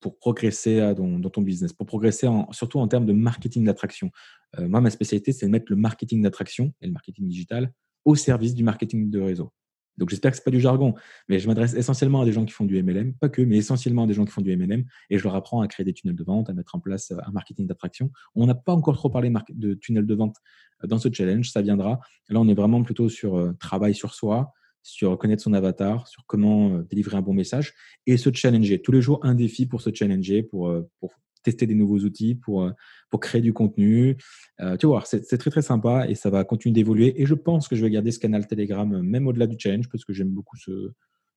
pour 0.00 0.18
progresser 0.18 0.78
euh, 0.80 0.94
dans, 0.94 1.30
ton 1.30 1.42
business, 1.42 1.72
pour 1.72 1.86
progresser 1.86 2.28
surtout 2.52 2.78
en 2.78 2.88
termes 2.88 3.06
de 3.06 3.12
marketing 3.12 3.64
d'attraction. 3.64 4.10
moi, 4.58 4.80
ma 4.80 4.90
spécialité, 4.90 5.32
c'est 5.32 5.46
de 5.46 5.50
mettre 5.50 5.66
le 5.68 5.76
marketing 5.76 6.22
d'attraction 6.22 6.72
et 6.80 6.86
le 6.86 6.92
marketing 6.92 7.28
digital 7.28 7.72
au 8.06 8.14
service 8.14 8.54
du 8.54 8.64
marketing 8.64 9.10
de 9.10 9.20
réseau. 9.20 9.52
Donc 9.98 10.10
j'espère 10.10 10.30
que 10.30 10.36
ce 10.36 10.42
n'est 10.42 10.44
pas 10.44 10.50
du 10.50 10.60
jargon, 10.60 10.94
mais 11.28 11.38
je 11.38 11.46
m'adresse 11.46 11.74
essentiellement 11.74 12.22
à 12.22 12.24
des 12.24 12.32
gens 12.32 12.44
qui 12.44 12.52
font 12.52 12.64
du 12.64 12.82
MLM, 12.82 13.14
pas 13.14 13.28
que, 13.28 13.42
mais 13.42 13.56
essentiellement 13.56 14.04
à 14.04 14.06
des 14.06 14.14
gens 14.14 14.24
qui 14.24 14.32
font 14.32 14.42
du 14.42 14.54
MLM, 14.54 14.84
et 15.10 15.18
je 15.18 15.24
leur 15.24 15.34
apprends 15.34 15.60
à 15.60 15.68
créer 15.68 15.84
des 15.84 15.92
tunnels 15.92 16.16
de 16.16 16.24
vente, 16.24 16.50
à 16.50 16.52
mettre 16.52 16.74
en 16.74 16.80
place 16.80 17.10
euh, 17.10 17.18
un 17.26 17.32
marketing 17.32 17.66
d'attraction. 17.66 18.10
On 18.34 18.46
n'a 18.46 18.54
pas 18.54 18.72
encore 18.72 18.96
trop 18.96 19.10
parlé 19.10 19.32
de 19.50 19.74
tunnels 19.74 20.06
de 20.06 20.14
vente 20.14 20.36
euh, 20.84 20.86
dans 20.86 20.98
ce 20.98 21.08
challenge, 21.12 21.50
ça 21.50 21.62
viendra. 21.62 22.00
Là, 22.28 22.40
on 22.40 22.48
est 22.48 22.54
vraiment 22.54 22.82
plutôt 22.82 23.08
sur 23.08 23.36
euh, 23.36 23.52
travail 23.58 23.94
sur 23.94 24.14
soi, 24.14 24.52
sur 24.82 25.18
connaître 25.18 25.42
son 25.42 25.52
avatar, 25.52 26.06
sur 26.06 26.24
comment 26.26 26.78
délivrer 26.78 27.16
un 27.16 27.22
bon 27.22 27.34
message, 27.34 27.74
et 28.06 28.16
se 28.16 28.30
challenger. 28.32 28.80
Tous 28.82 28.92
les 28.92 29.02
jours, 29.02 29.18
un 29.22 29.34
défi 29.34 29.66
pour 29.66 29.80
se 29.80 29.90
challenger, 29.92 30.44
pour, 30.44 30.72
pour 31.00 31.12
tester 31.46 31.66
des 31.66 31.74
nouveaux 31.74 32.00
outils 32.00 32.34
pour, 32.34 32.64
euh, 32.64 32.72
pour 33.08 33.20
créer 33.20 33.40
du 33.40 33.52
contenu. 33.52 34.16
Euh, 34.60 34.76
tu 34.76 34.86
vois, 34.86 35.02
c'est 35.04 35.38
très 35.38 35.50
très 35.50 35.62
sympa 35.62 36.08
et 36.08 36.14
ça 36.16 36.28
va 36.28 36.44
continuer 36.44 36.74
d'évoluer. 36.74 37.20
Et 37.20 37.26
je 37.26 37.34
pense 37.34 37.68
que 37.68 37.76
je 37.76 37.82
vais 37.82 37.90
garder 37.90 38.10
ce 38.10 38.18
canal 38.18 38.46
Telegram 38.46 38.92
euh, 38.92 39.02
même 39.02 39.28
au-delà 39.28 39.46
du 39.46 39.56
challenge 39.58 39.88
parce 39.88 40.04
que 40.04 40.12
j'aime 40.12 40.30
beaucoup 40.30 40.56
ce, 40.56 40.92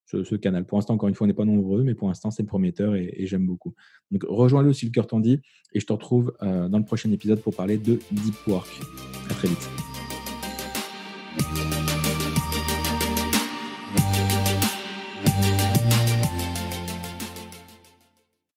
ce, 0.06 0.36
canal. 0.36 0.66
Pour 0.66 0.80
l'instant, 0.80 0.96
encore 0.96 1.10
une 1.10 1.16
fois, 1.16 1.26
on 1.26 1.28
n'est 1.28 1.36
pas 1.36 1.46
nombreux, 1.46 1.84
mais 1.84 1.94
pour 1.94 2.08
l'instant, 2.08 2.32
c'est 2.32 2.44
prometteur 2.44 2.96
et, 2.96 3.26
j'aime 3.28 3.46
beaucoup. 3.46 3.76
Donc, 4.10 4.26
rejoins-le 4.28 4.70
aussi 4.70 4.86
le 4.86 4.92
cœur 4.92 5.06
tendu 5.06 5.42
et 5.74 5.80
je 5.80 5.86
te 5.86 5.94
retrouve 5.94 6.34
dans 6.42 6.80
le 6.80 6.86
prochain 6.86 7.12
épisode 7.12 7.40
pour 7.42 7.56
parler 7.56 7.78
de 7.78 8.00
Deep 8.12 8.48
Work. 8.48 8.82
À 9.30 9.34
très 9.36 9.48
vite. 9.48 9.70